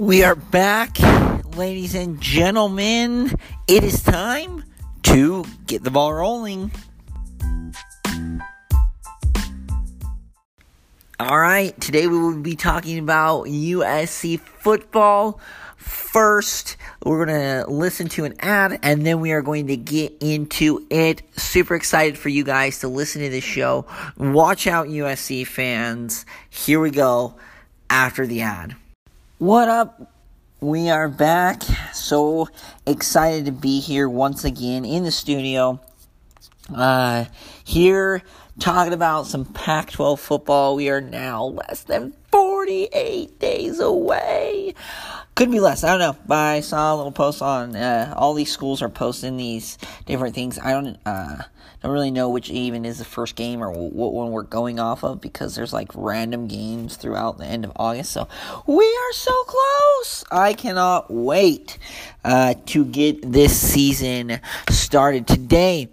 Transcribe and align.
We 0.00 0.24
are 0.24 0.34
back, 0.34 0.98
ladies 1.56 1.94
and 1.94 2.18
gentlemen. 2.22 3.34
It 3.68 3.84
is 3.84 4.02
time 4.02 4.64
to 5.02 5.44
get 5.66 5.84
the 5.84 5.90
ball 5.90 6.14
rolling. 6.14 6.72
All 11.18 11.38
right, 11.38 11.78
today 11.82 12.06
we 12.06 12.18
will 12.18 12.40
be 12.40 12.56
talking 12.56 12.98
about 12.98 13.48
USC 13.48 14.40
football. 14.40 15.38
First, 15.76 16.78
we're 17.04 17.26
going 17.26 17.38
to 17.38 17.70
listen 17.70 18.08
to 18.08 18.24
an 18.24 18.36
ad 18.40 18.78
and 18.82 19.04
then 19.04 19.20
we 19.20 19.32
are 19.32 19.42
going 19.42 19.66
to 19.66 19.76
get 19.76 20.16
into 20.20 20.86
it. 20.88 21.20
Super 21.36 21.74
excited 21.74 22.16
for 22.16 22.30
you 22.30 22.42
guys 22.42 22.78
to 22.78 22.88
listen 22.88 23.20
to 23.20 23.28
this 23.28 23.44
show. 23.44 23.84
Watch 24.16 24.66
out, 24.66 24.86
USC 24.86 25.46
fans. 25.46 26.24
Here 26.48 26.80
we 26.80 26.90
go 26.90 27.34
after 27.90 28.26
the 28.26 28.40
ad. 28.40 28.76
What 29.40 29.70
up? 29.70 30.12
We 30.60 30.90
are 30.90 31.08
back. 31.08 31.62
So 31.94 32.50
excited 32.84 33.46
to 33.46 33.52
be 33.52 33.80
here 33.80 34.06
once 34.06 34.44
again 34.44 34.84
in 34.84 35.02
the 35.02 35.10
studio. 35.10 35.80
Uh, 36.70 37.24
here 37.64 38.20
talking 38.58 38.92
about 38.92 39.26
some 39.26 39.46
Pac 39.46 39.92
12 39.92 40.20
football. 40.20 40.76
We 40.76 40.90
are 40.90 41.00
now 41.00 41.44
less 41.44 41.84
than 41.84 42.12
48 42.30 43.38
days 43.38 43.80
away. 43.80 44.74
Could 45.40 45.50
be 45.50 45.58
less. 45.58 45.84
I 45.84 45.96
don't 45.96 46.00
know. 46.00 46.20
But 46.26 46.36
I 46.36 46.60
saw 46.60 46.94
a 46.94 46.96
little 46.96 47.12
post 47.12 47.40
on 47.40 47.74
uh, 47.74 48.12
all 48.14 48.34
these 48.34 48.52
schools 48.52 48.82
are 48.82 48.90
posting 48.90 49.38
these 49.38 49.78
different 50.04 50.34
things. 50.34 50.58
I 50.58 50.72
don't 50.72 50.98
uh, 51.06 51.44
don't 51.82 51.92
really 51.92 52.10
know 52.10 52.28
which 52.28 52.50
even 52.50 52.84
is 52.84 52.98
the 52.98 53.06
first 53.06 53.36
game 53.36 53.64
or 53.64 53.70
what 53.72 54.12
one 54.12 54.32
we're 54.32 54.42
going 54.42 54.78
off 54.78 55.02
of 55.02 55.22
because 55.22 55.54
there's 55.54 55.72
like 55.72 55.88
random 55.94 56.46
games 56.46 56.96
throughout 56.96 57.38
the 57.38 57.46
end 57.46 57.64
of 57.64 57.72
August. 57.76 58.12
So 58.12 58.28
we 58.66 58.84
are 58.84 59.12
so 59.14 59.32
close. 59.44 60.24
I 60.30 60.52
cannot 60.52 61.10
wait 61.10 61.78
uh, 62.22 62.52
to 62.66 62.84
get 62.84 63.32
this 63.32 63.58
season 63.58 64.40
started 64.68 65.26
today 65.26 65.88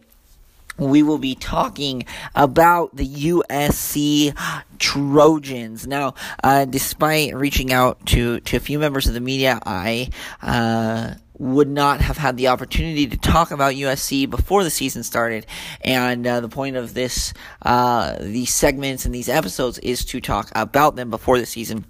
we 0.77 1.03
will 1.03 1.17
be 1.17 1.35
talking 1.35 2.05
about 2.35 2.95
the 2.95 3.07
USC 3.07 4.37
Trojans. 4.79 5.87
Now, 5.87 6.13
uh, 6.43 6.65
despite 6.65 7.35
reaching 7.35 7.73
out 7.73 8.05
to, 8.07 8.39
to 8.41 8.57
a 8.57 8.59
few 8.59 8.79
members 8.79 9.07
of 9.07 9.13
the 9.13 9.19
media, 9.19 9.59
I 9.65 10.09
uh, 10.41 11.15
would 11.39 11.69
not 11.69 12.01
have 12.01 12.17
had 12.17 12.37
the 12.37 12.47
opportunity 12.47 13.07
to 13.07 13.17
talk 13.17 13.51
about 13.51 13.73
USC 13.73 14.29
before 14.29 14.63
the 14.63 14.69
season 14.69 15.03
started. 15.03 15.45
And 15.81 16.25
uh, 16.25 16.41
the 16.41 16.49
point 16.49 16.75
of 16.75 16.93
this, 16.93 17.33
uh, 17.61 18.17
these 18.19 18.53
segments 18.53 19.05
and 19.05 19.13
these 19.13 19.29
episodes 19.29 19.79
is 19.79 20.05
to 20.05 20.21
talk 20.21 20.51
about 20.55 20.95
them 20.95 21.09
before 21.09 21.39
the 21.39 21.45
season. 21.45 21.85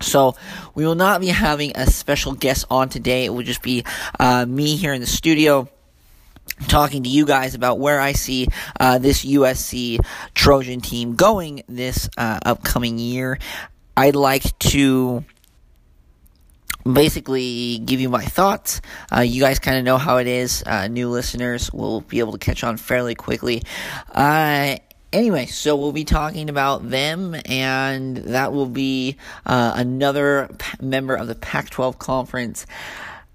So 0.00 0.36
we 0.74 0.84
will 0.84 0.94
not 0.94 1.22
be 1.22 1.28
having 1.28 1.72
a 1.74 1.86
special 1.86 2.34
guest 2.34 2.66
on 2.70 2.90
today. 2.90 3.24
It 3.24 3.30
will 3.30 3.42
just 3.42 3.62
be 3.62 3.84
uh, 4.20 4.44
me 4.44 4.76
here 4.76 4.92
in 4.92 5.00
the 5.00 5.06
studio 5.06 5.68
talking 6.68 7.02
to 7.02 7.08
you 7.08 7.26
guys 7.26 7.54
about 7.54 7.78
where 7.78 8.00
I 8.00 8.12
see 8.12 8.48
uh, 8.80 8.98
this 8.98 9.24
USC 9.24 9.98
Trojan 10.34 10.80
team 10.80 11.14
going 11.14 11.62
this 11.68 12.08
uh, 12.16 12.40
upcoming 12.44 12.98
year. 12.98 13.38
I'd 13.96 14.16
like 14.16 14.58
to 14.60 15.24
basically 16.90 17.78
give 17.78 18.00
you 18.00 18.08
my 18.08 18.24
thoughts. 18.24 18.80
Uh, 19.14 19.20
you 19.20 19.40
guys 19.40 19.58
kind 19.58 19.78
of 19.78 19.84
know 19.84 19.98
how 19.98 20.18
it 20.18 20.26
is. 20.26 20.62
Uh, 20.64 20.88
new 20.88 21.08
listeners 21.08 21.72
will 21.72 22.02
be 22.02 22.18
able 22.20 22.32
to 22.32 22.38
catch 22.38 22.62
on 22.64 22.76
fairly 22.76 23.14
quickly. 23.14 23.62
Uh, 24.12 24.76
anyway, 25.12 25.46
so 25.46 25.76
we'll 25.76 25.92
be 25.92 26.04
talking 26.04 26.48
about 26.48 26.88
them, 26.88 27.36
and 27.46 28.18
that 28.18 28.52
will 28.52 28.66
be 28.66 29.16
uh, 29.44 29.72
another 29.76 30.48
p- 30.58 30.84
member 30.84 31.14
of 31.14 31.26
the 31.26 31.34
Pac 31.34 31.70
12 31.70 31.98
conference 31.98 32.66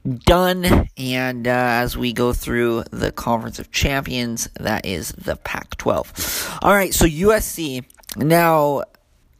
done. 0.06 0.88
And 0.98 1.48
uh, 1.48 1.52
as 1.52 1.98
we 1.98 2.14
go 2.14 2.34
through 2.34 2.84
the 2.92 3.12
Conference 3.12 3.60
of 3.60 3.72
Champions, 3.72 4.50
that 4.60 4.86
is 4.86 5.12
the 5.12 5.36
Pac 5.36 5.78
12. 5.78 6.60
All 6.62 6.74
right, 6.74 6.94
so 6.94 7.06
USC. 7.06 7.86
Now, 8.18 8.84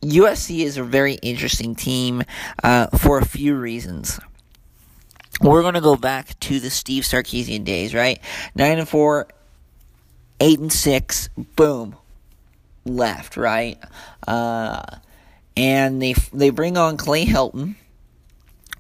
USC 0.02 0.64
is 0.64 0.78
a 0.78 0.84
very 0.84 1.16
interesting 1.16 1.76
team 1.76 2.24
uh, 2.64 2.88
for 2.98 3.20
a 3.20 3.26
few 3.26 3.56
reasons. 3.56 4.20
We're 5.42 5.62
going 5.62 5.74
to 5.74 5.82
go 5.82 5.96
back 5.96 6.40
to 6.42 6.60
the 6.60 6.70
Steve 6.70 7.04
Sarkisian 7.04 7.64
days, 7.64 7.94
right? 7.94 8.20
9 8.56 8.80
and 8.80 8.88
4, 8.88 9.28
8 10.40 10.60
and 10.60 10.72
6, 10.72 11.30
boom, 11.56 11.96
left, 12.86 13.38
right? 13.38 13.80
Uh, 14.28 14.84
and 15.58 16.02
they 16.02 16.14
they 16.32 16.50
bring 16.50 16.78
on 16.78 16.96
Clay 16.98 17.26
Helton 17.26 17.76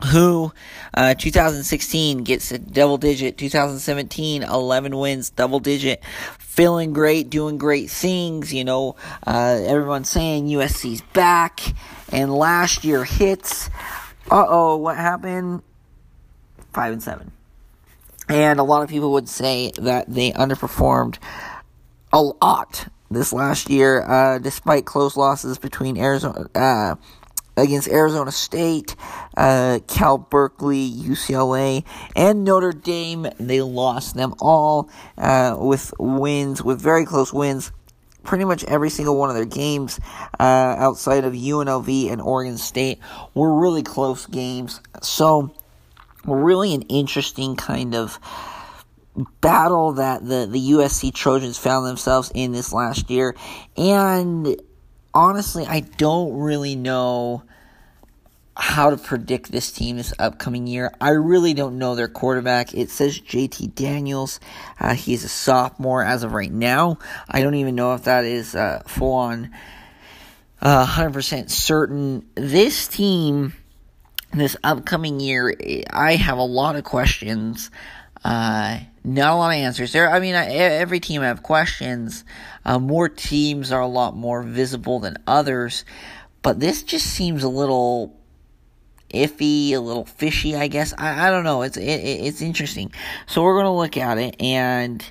who 0.05 0.51
uh, 0.93 1.13
2016 1.13 2.23
gets 2.23 2.51
a 2.51 2.59
double 2.59 2.97
digit 2.97 3.37
2017 3.37 4.43
11 4.43 4.97
wins 4.97 5.29
double 5.29 5.59
digit 5.59 6.03
feeling 6.39 6.91
great 6.93 7.29
doing 7.29 7.57
great 7.57 7.89
things 7.89 8.53
you 8.53 8.63
know 8.63 8.95
uh, 9.27 9.59
everyone's 9.65 10.09
saying 10.09 10.47
usc's 10.47 11.01
back 11.13 11.61
and 12.11 12.33
last 12.33 12.83
year 12.83 13.03
hits. 13.03 13.69
Uh-oh 14.29 14.77
what 14.77 14.97
happened? 14.97 15.63
Five 16.73 16.93
and 16.93 17.03
seven. 17.03 17.31
And 18.29 18.59
a 18.59 18.63
lot 18.63 18.83
of 18.83 18.89
people 18.89 19.11
would 19.13 19.27
say 19.27 19.71
that 19.77 20.13
they 20.13 20.31
underperformed 20.31 21.17
a 22.13 22.21
lot 22.21 22.87
this 23.09 23.33
last 23.33 23.69
year 23.69 24.03
uh, 24.03 24.39
despite 24.39 24.85
close 24.85 25.17
losses 25.17 25.57
between 25.57 25.97
arizona 25.97 26.47
uh, 26.55 26.95
against 27.57 27.87
Arizona 27.87 28.31
State, 28.31 28.95
uh, 29.37 29.79
Cal 29.87 30.17
Berkeley, 30.17 30.89
UCLA, 30.89 31.83
and 32.15 32.43
Notre 32.43 32.71
Dame. 32.71 33.27
They 33.39 33.61
lost 33.61 34.15
them 34.15 34.33
all 34.39 34.89
uh, 35.17 35.55
with 35.59 35.93
wins, 35.99 36.63
with 36.63 36.81
very 36.81 37.05
close 37.05 37.33
wins. 37.33 37.71
Pretty 38.23 38.45
much 38.45 38.63
every 38.65 38.91
single 38.91 39.17
one 39.17 39.29
of 39.29 39.35
their 39.35 39.45
games 39.45 39.99
uh, 40.39 40.43
outside 40.77 41.23
of 41.25 41.33
UNLV 41.33 42.11
and 42.11 42.21
Oregon 42.21 42.57
State 42.57 42.99
were 43.33 43.59
really 43.59 43.81
close 43.81 44.27
games. 44.27 44.79
So, 45.01 45.55
really 46.25 46.75
an 46.75 46.83
interesting 46.83 47.55
kind 47.55 47.95
of 47.95 48.19
battle 49.41 49.93
that 49.93 50.25
the, 50.25 50.47
the 50.49 50.71
USC 50.71 51.13
Trojans 51.13 51.57
found 51.57 51.85
themselves 51.85 52.31
in 52.33 52.51
this 52.51 52.71
last 52.71 53.09
year. 53.09 53.35
And 53.75 54.55
honestly, 55.13 55.65
I 55.65 55.81
don't 55.81 56.37
really 56.37 56.75
know 56.75 57.43
how 58.55 58.89
to 58.89 58.97
predict 58.97 59.51
this 59.51 59.71
team 59.71 59.97
this 59.97 60.13
upcoming 60.19 60.67
year. 60.67 60.93
I 60.99 61.11
really 61.11 61.53
don't 61.53 61.77
know 61.77 61.95
their 61.95 62.07
quarterback. 62.07 62.73
It 62.73 62.89
says 62.89 63.19
JT 63.19 63.75
Daniels. 63.75 64.39
Uh, 64.79 64.93
he's 64.93 65.23
a 65.23 65.29
sophomore 65.29 66.03
as 66.03 66.23
of 66.23 66.33
right 66.33 66.51
now. 66.51 66.99
I 67.29 67.41
don't 67.41 67.55
even 67.55 67.75
know 67.75 67.93
if 67.95 68.03
that 68.03 68.25
is 68.25 68.53
uh, 68.55 68.83
full 68.85 69.13
on 69.13 69.51
uh, 70.61 70.85
100% 70.85 71.49
certain. 71.49 72.29
This 72.35 72.87
team, 72.87 73.53
this 74.33 74.57
upcoming 74.63 75.19
year, 75.19 75.55
I 75.89 76.15
have 76.15 76.37
a 76.37 76.43
lot 76.43 76.75
of 76.75 76.83
questions. 76.83 77.71
Uh, 78.23 78.79
not 79.03 79.33
a 79.33 79.35
lot 79.35 79.49
of 79.49 79.57
answers. 79.57 79.93
There, 79.93 80.09
I 80.09 80.19
mean, 80.19 80.35
every 80.35 80.99
team 80.99 81.21
have 81.21 81.41
questions. 81.43 82.23
Uh, 82.63 82.79
more 82.79 83.09
teams 83.09 83.71
are 83.71 83.81
a 83.81 83.87
lot 83.87 84.15
more 84.15 84.43
visible 84.43 84.99
than 84.99 85.17
others, 85.25 85.85
but 86.41 86.59
this 86.59 86.83
just 86.83 87.07
seems 87.07 87.43
a 87.43 87.49
little 87.49 88.15
iffy, 89.13 89.71
a 89.71 89.79
little 89.79 90.05
fishy, 90.05 90.55
I 90.55 90.67
guess. 90.67 90.93
I, 90.97 91.27
I 91.27 91.31
don't 91.31 91.43
know. 91.43 91.63
It's 91.63 91.77
it, 91.77 91.83
it's 91.83 92.41
interesting. 92.41 92.91
So 93.25 93.41
we're 93.43 93.57
gonna 93.57 93.75
look 93.75 93.97
at 93.97 94.17
it, 94.19 94.39
and 94.39 95.03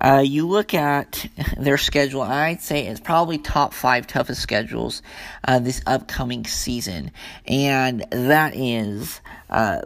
uh, 0.00 0.22
you 0.24 0.46
look 0.46 0.72
at 0.72 1.26
their 1.58 1.78
schedule. 1.78 2.22
I'd 2.22 2.62
say 2.62 2.86
it's 2.86 3.00
probably 3.00 3.38
top 3.38 3.74
five 3.74 4.06
toughest 4.06 4.40
schedules 4.42 5.02
uh, 5.46 5.58
this 5.58 5.82
upcoming 5.86 6.44
season, 6.44 7.10
and 7.46 8.04
that 8.10 8.54
is 8.54 9.20
uh, 9.50 9.80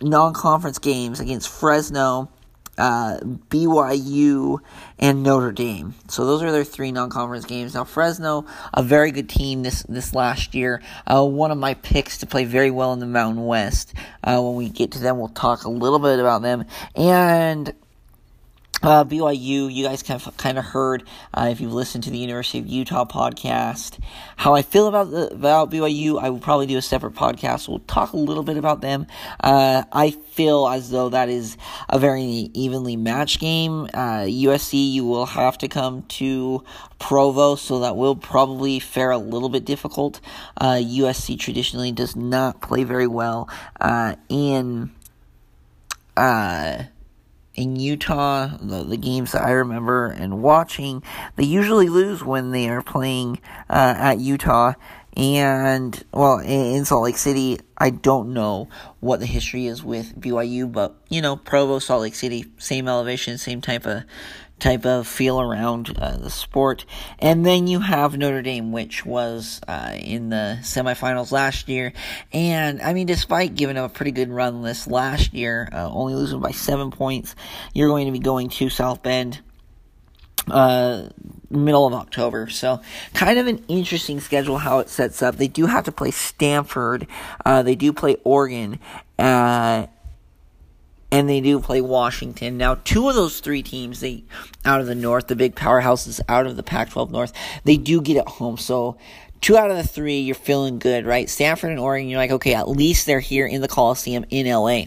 non-conference 0.00 0.78
games 0.78 1.20
against 1.20 1.50
Fresno 1.50 2.30
uh, 2.78 3.18
BYU, 3.50 4.60
and 4.98 5.22
Notre 5.22 5.52
Dame. 5.52 5.94
So 6.08 6.24
those 6.24 6.42
are 6.42 6.52
their 6.52 6.64
three 6.64 6.92
non-conference 6.92 7.44
games. 7.44 7.74
Now 7.74 7.84
Fresno, 7.84 8.46
a 8.72 8.82
very 8.82 9.10
good 9.10 9.28
team 9.28 9.62
this 9.62 9.82
this 9.82 10.14
last 10.14 10.54
year. 10.54 10.80
Uh, 11.06 11.24
one 11.24 11.50
of 11.50 11.58
my 11.58 11.74
picks 11.74 12.18
to 12.18 12.26
play 12.26 12.44
very 12.44 12.70
well 12.70 12.92
in 12.92 13.00
the 13.00 13.06
Mountain 13.06 13.44
West. 13.44 13.94
Uh, 14.22 14.40
when 14.40 14.54
we 14.54 14.68
get 14.68 14.92
to 14.92 14.98
them, 14.98 15.18
we'll 15.18 15.28
talk 15.28 15.64
a 15.64 15.70
little 15.70 15.98
bit 15.98 16.18
about 16.18 16.42
them. 16.42 16.64
And 16.94 17.74
uh, 18.82 19.04
BYU, 19.04 19.72
you 19.72 19.84
guys 19.84 20.02
kind 20.02 20.22
of 20.24 20.36
kind 20.36 20.56
of 20.56 20.64
heard 20.64 21.02
uh, 21.34 21.48
if 21.50 21.60
you've 21.60 21.72
listened 21.72 22.04
to 22.04 22.10
the 22.10 22.18
University 22.18 22.58
of 22.58 22.66
Utah 22.66 23.04
podcast 23.04 23.98
how 24.36 24.54
I 24.54 24.62
feel 24.62 24.86
about 24.86 25.10
the, 25.10 25.32
about 25.32 25.70
BYU. 25.70 26.22
I 26.22 26.30
will 26.30 26.38
probably 26.38 26.66
do 26.66 26.78
a 26.78 26.82
separate 26.82 27.14
podcast. 27.14 27.68
We'll 27.68 27.80
talk 27.80 28.12
a 28.12 28.16
little 28.16 28.44
bit 28.44 28.56
about 28.56 28.80
them. 28.80 29.06
Uh, 29.42 29.82
I 29.92 30.10
feel 30.10 30.68
as 30.68 30.90
though 30.90 31.08
that 31.08 31.28
is 31.28 31.56
a 31.88 31.98
very 31.98 32.22
evenly 32.22 32.96
matched 32.96 33.40
game. 33.40 33.88
USC, 33.88 34.74
uh, 34.74 34.76
you 34.76 35.04
will 35.04 35.26
have 35.26 35.58
to 35.58 35.68
come 35.68 36.02
to 36.02 36.62
Provo, 37.00 37.56
so 37.56 37.80
that 37.80 37.96
will 37.96 38.14
probably 38.14 38.78
fare 38.78 39.10
a 39.10 39.18
little 39.18 39.48
bit 39.48 39.64
difficult. 39.64 40.20
USC 40.60 41.34
uh, 41.34 41.36
traditionally 41.38 41.90
does 41.90 42.14
not 42.14 42.60
play 42.60 42.84
very 42.84 43.08
well 43.08 43.48
in. 44.28 44.92
uh, 46.16 46.84
in 47.58 47.74
Utah, 47.74 48.56
the, 48.60 48.84
the 48.84 48.96
games 48.96 49.32
that 49.32 49.42
I 49.42 49.50
remember 49.50 50.06
and 50.06 50.40
watching, 50.40 51.02
they 51.34 51.44
usually 51.44 51.88
lose 51.88 52.22
when 52.22 52.52
they 52.52 52.68
are 52.68 52.82
playing 52.82 53.40
uh, 53.68 53.94
at 53.98 54.20
Utah. 54.20 54.74
And, 55.16 56.00
well, 56.12 56.38
in 56.38 56.84
Salt 56.84 57.02
Lake 57.02 57.18
City, 57.18 57.58
I 57.76 57.90
don't 57.90 58.32
know 58.32 58.68
what 59.00 59.18
the 59.18 59.26
history 59.26 59.66
is 59.66 59.82
with 59.82 60.14
BYU, 60.18 60.70
but, 60.70 60.94
you 61.08 61.20
know, 61.20 61.34
Provo, 61.34 61.80
Salt 61.80 62.02
Lake 62.02 62.14
City, 62.14 62.46
same 62.58 62.86
elevation, 62.86 63.36
same 63.38 63.60
type 63.60 63.84
of 63.84 64.04
type 64.58 64.84
of 64.84 65.06
feel 65.06 65.40
around 65.40 65.96
uh, 65.98 66.16
the 66.16 66.30
sport. 66.30 66.84
And 67.18 67.44
then 67.44 67.66
you 67.66 67.80
have 67.80 68.16
Notre 68.16 68.42
Dame, 68.42 68.72
which 68.72 69.04
was 69.04 69.60
uh, 69.68 69.96
in 69.98 70.30
the 70.30 70.58
semifinals 70.62 71.32
last 71.32 71.68
year. 71.68 71.92
And 72.32 72.80
I 72.82 72.92
mean, 72.92 73.06
despite 73.06 73.54
giving 73.54 73.76
them 73.76 73.84
a 73.84 73.88
pretty 73.88 74.12
good 74.12 74.30
run 74.30 74.62
this 74.62 74.86
last 74.86 75.34
year, 75.34 75.68
uh, 75.72 75.88
only 75.90 76.14
losing 76.14 76.40
by 76.40 76.50
seven 76.50 76.90
points, 76.90 77.34
you're 77.74 77.88
going 77.88 78.06
to 78.06 78.12
be 78.12 78.18
going 78.18 78.48
to 78.50 78.68
South 78.68 79.02
Bend. 79.02 79.40
Uh, 80.50 81.08
middle 81.50 81.86
of 81.86 81.92
October. 81.92 82.48
So, 82.48 82.80
kind 83.12 83.38
of 83.38 83.46
an 83.46 83.64
interesting 83.68 84.20
schedule 84.20 84.56
how 84.56 84.78
it 84.78 84.88
sets 84.88 85.20
up. 85.20 85.36
They 85.36 85.48
do 85.48 85.66
have 85.66 85.84
to 85.84 85.92
play 85.92 86.10
Stanford. 86.10 87.06
Uh, 87.44 87.62
they 87.62 87.74
do 87.74 87.92
play 87.92 88.16
Oregon. 88.24 88.78
And 91.10 91.28
they 91.28 91.40
do 91.40 91.60
play 91.60 91.80
Washington. 91.80 92.58
Now, 92.58 92.76
two 92.84 93.08
of 93.08 93.14
those 93.14 93.40
three 93.40 93.62
teams, 93.62 94.00
they 94.00 94.24
out 94.64 94.80
of 94.80 94.86
the 94.86 94.94
North, 94.94 95.28
the 95.28 95.36
big 95.36 95.54
powerhouses 95.54 96.20
out 96.28 96.46
of 96.46 96.56
the 96.56 96.62
Pac-12 96.62 97.10
North, 97.10 97.32
they 97.64 97.78
do 97.78 98.02
get 98.02 98.18
at 98.18 98.28
home. 98.28 98.58
So, 98.58 98.98
two 99.40 99.56
out 99.56 99.70
of 99.70 99.76
the 99.76 99.86
three, 99.86 100.20
you're 100.20 100.34
feeling 100.34 100.78
good, 100.78 101.06
right? 101.06 101.28
Stanford 101.28 101.70
and 101.70 101.80
Oregon, 101.80 102.08
you're 102.08 102.18
like, 102.18 102.32
okay, 102.32 102.54
at 102.54 102.68
least 102.68 103.06
they're 103.06 103.20
here 103.20 103.46
in 103.46 103.62
the 103.62 103.68
Coliseum 103.68 104.26
in 104.28 104.46
LA. 104.46 104.84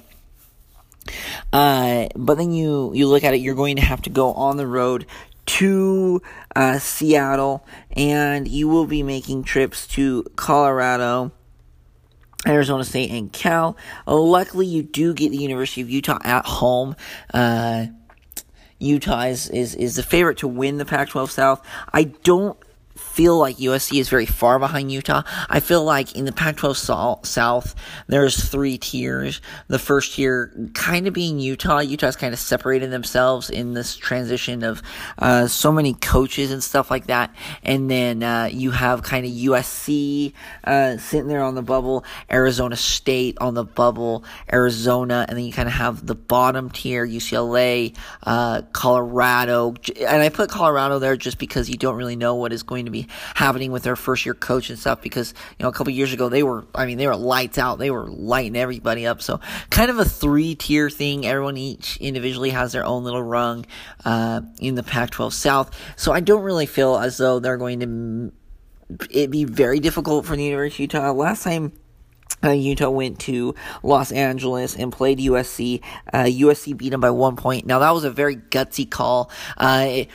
Uh, 1.52 2.08
but 2.16 2.38
then 2.38 2.52
you 2.52 2.92
you 2.94 3.08
look 3.08 3.24
at 3.24 3.34
it, 3.34 3.38
you're 3.38 3.56
going 3.56 3.78
to 3.78 3.82
have 3.82 4.02
to 4.04 4.10
go 4.10 4.34
on 4.34 4.58
the 4.58 4.68
road 4.68 5.06
to 5.48 6.22
uh, 6.56 6.80
Seattle, 6.80 7.66
and 7.92 8.48
you 8.48 8.68
will 8.68 8.86
be 8.86 9.04
making 9.04 9.44
trips 9.44 9.88
to 9.88 10.24
Colorado 10.36 11.32
Arizona 12.48 12.84
State 12.84 13.12
and 13.12 13.32
Cal. 13.32 13.78
luckily, 14.08 14.66
you 14.66 14.84
do 14.84 15.14
get 15.14 15.32
the 15.32 15.38
University 15.38 15.82
of 15.82 15.90
Utah 15.90 16.20
at 16.24 16.46
home. 16.46 16.96
Uh, 17.34 17.88
Utah 18.80 19.22
is, 19.22 19.48
is, 19.50 19.76
is 19.76 19.96
the 19.96 20.04
favorite 20.04 20.40
to 20.40 20.48
win 20.48 20.78
the 20.78 20.86
Pac 20.86 21.10
12 21.10 21.30
South. 21.32 21.66
I 21.94 22.06
don't 22.06 22.58
feel 23.12 23.38
like 23.38 23.58
USC 23.58 24.00
is 24.00 24.08
very 24.08 24.26
far 24.26 24.58
behind 24.58 24.92
Utah. 24.92 25.24
I 25.50 25.60
feel 25.60 25.84
like 25.84 26.16
in 26.16 26.24
the 26.24 26.32
Pac 26.32 26.56
12 26.56 26.78
South, 27.26 27.76
there's 28.08 28.42
three 28.42 28.78
tiers. 28.78 29.42
The 29.68 29.80
first 29.80 30.16
tier 30.16 30.54
kind 30.74 31.08
of 31.08 31.14
being 31.14 31.40
Utah. 31.40 31.80
Utah's 31.80 32.16
kind 32.16 32.34
of 32.34 32.40
separated 32.40 32.90
themselves 32.90 33.50
in 33.50 33.74
this 33.74 33.98
transition 33.98 34.64
of 34.64 34.82
uh, 35.18 35.48
so 35.48 35.74
many 35.74 35.94
coaches 35.94 36.52
and 36.52 36.64
stuff 36.64 36.90
like 36.90 37.08
that. 37.08 37.36
And 37.64 37.92
then 37.92 38.24
uh, 38.24 38.50
you 38.52 38.72
have 38.72 39.04
kind 39.04 39.26
of 39.26 39.32
USC 39.32 40.32
uh, 40.64 40.98
sitting 40.98 41.28
there 41.28 41.44
on 41.44 41.56
the 41.56 41.62
bubble, 41.62 42.06
Arizona 42.32 42.78
State 42.78 43.38
on 43.42 43.56
the 43.56 43.66
bubble, 43.66 44.24
Arizona, 44.52 45.26
and 45.28 45.38
then 45.38 45.44
you 45.44 45.52
kind 45.52 45.68
of 45.68 45.74
have 45.74 46.06
the 46.06 46.16
bottom 46.16 46.70
tier, 46.70 47.06
UCLA, 47.06 47.94
uh, 48.24 48.62
Colorado. 48.72 49.76
And 50.00 50.22
I 50.22 50.30
put 50.30 50.50
Colorado 50.50 51.00
there 51.00 51.18
just 51.18 51.38
because 51.38 51.70
you 51.70 51.76
don't 51.76 51.96
really 51.96 52.16
know 52.16 52.36
what 52.36 52.54
is 52.54 52.64
going 52.64 52.86
to 52.86 52.92
be 52.92 53.01
happening 53.36 53.72
with 53.72 53.84
their 53.84 53.96
first 53.96 54.26
year 54.26 54.34
coach 54.34 54.70
and 54.70 54.80
stuff 54.80 55.02
because, 55.02 55.34
you 55.58 55.64
know, 55.64 55.70
a 55.70 55.72
couple 55.72 55.92
years 55.94 56.14
ago 56.14 56.30
they 56.30 56.44
were, 56.44 56.66
I 56.74 56.86
mean, 56.86 56.98
they 56.98 57.08
were 57.08 57.16
lights 57.16 57.58
out. 57.58 57.80
They 57.80 57.92
were 57.92 58.08
lighting 58.08 58.56
everybody 58.56 59.06
up. 59.06 59.22
So 59.22 59.40
kind 59.70 59.90
of 59.90 60.00
a 60.00 60.06
three 60.06 60.56
tier 60.56 60.90
thing. 60.90 61.26
Everyone 61.26 61.58
each 61.58 61.98
individually 61.98 62.52
has 62.52 62.72
their 62.72 62.86
own 62.86 63.04
little 63.04 63.24
rung, 63.24 63.66
uh, 64.06 64.42
in 64.60 64.76
the 64.76 64.84
Pac 64.84 65.12
12 65.12 65.34
South. 65.34 65.78
So 65.96 66.12
I 66.12 66.20
don't 66.20 66.44
really 66.44 66.66
feel 66.66 66.98
as 66.98 67.18
though 67.18 67.40
they're 67.40 67.58
going 67.58 67.80
to, 67.80 68.32
it'd 69.10 69.32
be 69.32 69.46
very 69.46 69.80
difficult 69.80 70.26
for 70.26 70.36
the 70.36 70.44
University 70.44 70.84
of 70.86 70.94
Utah. 70.94 71.12
Last 71.12 71.44
time, 71.44 71.74
uh, 72.44 72.52
Utah 72.52 72.90
went 72.90 73.20
to 73.20 73.56
Los 73.84 74.12
Angeles 74.12 74.76
and 74.76 74.92
played 74.92 75.20
USC. 75.20 75.82
Uh, 76.12 76.24
USC 76.24 76.76
beat 76.76 76.90
them 76.90 77.02
by 77.02 77.12
one 77.12 77.36
point. 77.36 77.66
Now 77.66 77.80
that 77.80 77.92
was 77.92 78.04
a 78.04 78.12
very 78.12 78.36
gutsy 78.36 78.90
call. 78.90 79.30
Uh, 79.58 79.86
it, 79.88 80.10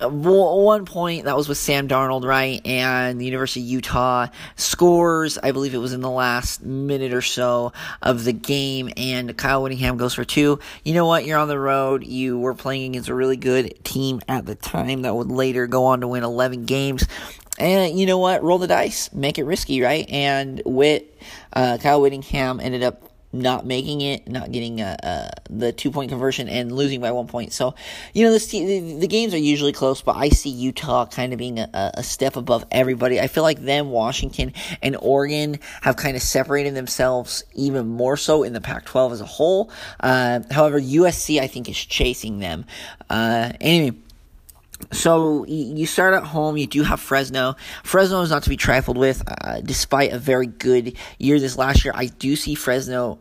one 0.00 0.86
point 0.86 1.24
that 1.24 1.36
was 1.36 1.48
with 1.48 1.58
Sam 1.58 1.88
Darnold, 1.88 2.24
right? 2.24 2.64
And 2.66 3.20
the 3.20 3.24
University 3.24 3.60
of 3.60 3.66
Utah 3.66 4.26
scores. 4.56 5.38
I 5.38 5.52
believe 5.52 5.74
it 5.74 5.78
was 5.78 5.92
in 5.92 6.00
the 6.00 6.10
last 6.10 6.62
minute 6.62 7.12
or 7.12 7.22
so 7.22 7.72
of 8.02 8.24
the 8.24 8.32
game, 8.32 8.90
and 8.96 9.36
Kyle 9.36 9.62
Whittingham 9.62 9.96
goes 9.96 10.14
for 10.14 10.24
two. 10.24 10.58
You 10.84 10.94
know 10.94 11.06
what? 11.06 11.24
You're 11.24 11.38
on 11.38 11.48
the 11.48 11.58
road. 11.58 12.04
You 12.04 12.38
were 12.38 12.54
playing 12.54 12.92
against 12.92 13.08
a 13.08 13.14
really 13.14 13.36
good 13.36 13.84
team 13.84 14.20
at 14.28 14.46
the 14.46 14.54
time 14.54 15.02
that 15.02 15.14
would 15.14 15.30
later 15.30 15.66
go 15.66 15.86
on 15.86 16.00
to 16.00 16.08
win 16.08 16.24
11 16.24 16.64
games. 16.64 17.06
And 17.58 17.98
you 17.98 18.06
know 18.06 18.18
what? 18.18 18.42
Roll 18.42 18.58
the 18.58 18.66
dice, 18.66 19.12
make 19.12 19.38
it 19.38 19.44
risky, 19.44 19.82
right? 19.82 20.08
And 20.08 20.62
Witt, 20.64 21.20
uh, 21.52 21.76
Kyle 21.78 22.00
Whittingham 22.00 22.58
ended 22.58 22.82
up 22.82 23.09
not 23.32 23.64
making 23.64 24.00
it, 24.00 24.28
not 24.28 24.50
getting 24.50 24.80
uh, 24.80 24.96
uh, 25.02 25.28
the 25.48 25.72
two 25.72 25.90
point 25.90 26.10
conversion, 26.10 26.48
and 26.48 26.72
losing 26.72 27.00
by 27.00 27.12
one 27.12 27.26
point. 27.26 27.52
So, 27.52 27.74
you 28.12 28.24
know, 28.24 28.36
the, 28.36 28.96
the, 28.98 29.06
games 29.06 29.34
are 29.34 29.38
usually 29.38 29.72
close, 29.72 30.02
but 30.02 30.16
I 30.16 30.30
see 30.30 30.50
Utah 30.50 31.06
kind 31.06 31.32
of 31.32 31.38
being 31.38 31.58
a, 31.58 31.92
a, 31.94 32.02
step 32.02 32.36
above 32.36 32.64
everybody. 32.70 33.20
I 33.20 33.28
feel 33.28 33.42
like 33.42 33.60
them, 33.60 33.90
Washington, 33.90 34.52
and 34.82 34.96
Oregon 34.96 35.58
have 35.82 35.96
kind 35.96 36.16
of 36.16 36.22
separated 36.22 36.74
themselves 36.74 37.44
even 37.54 37.86
more 37.86 38.16
so 38.16 38.42
in 38.42 38.52
the 38.52 38.60
Pac 38.60 38.84
12 38.84 39.12
as 39.12 39.20
a 39.20 39.26
whole. 39.26 39.70
Uh, 40.00 40.40
however, 40.50 40.80
USC, 40.80 41.40
I 41.40 41.46
think, 41.46 41.68
is 41.68 41.76
chasing 41.76 42.40
them. 42.40 42.64
Uh, 43.08 43.52
anyway. 43.60 43.96
So 44.92 45.44
you 45.46 45.86
start 45.86 46.14
at 46.14 46.24
home. 46.24 46.56
You 46.56 46.66
do 46.66 46.82
have 46.82 47.00
Fresno. 47.00 47.56
Fresno 47.84 48.22
is 48.22 48.30
not 48.30 48.42
to 48.44 48.48
be 48.48 48.56
trifled 48.56 48.98
with. 48.98 49.22
Uh, 49.26 49.60
despite 49.60 50.12
a 50.12 50.18
very 50.18 50.46
good 50.46 50.96
year 51.18 51.38
this 51.38 51.56
last 51.56 51.84
year, 51.84 51.92
I 51.96 52.06
do 52.06 52.36
see 52.36 52.54
Fresno 52.54 53.18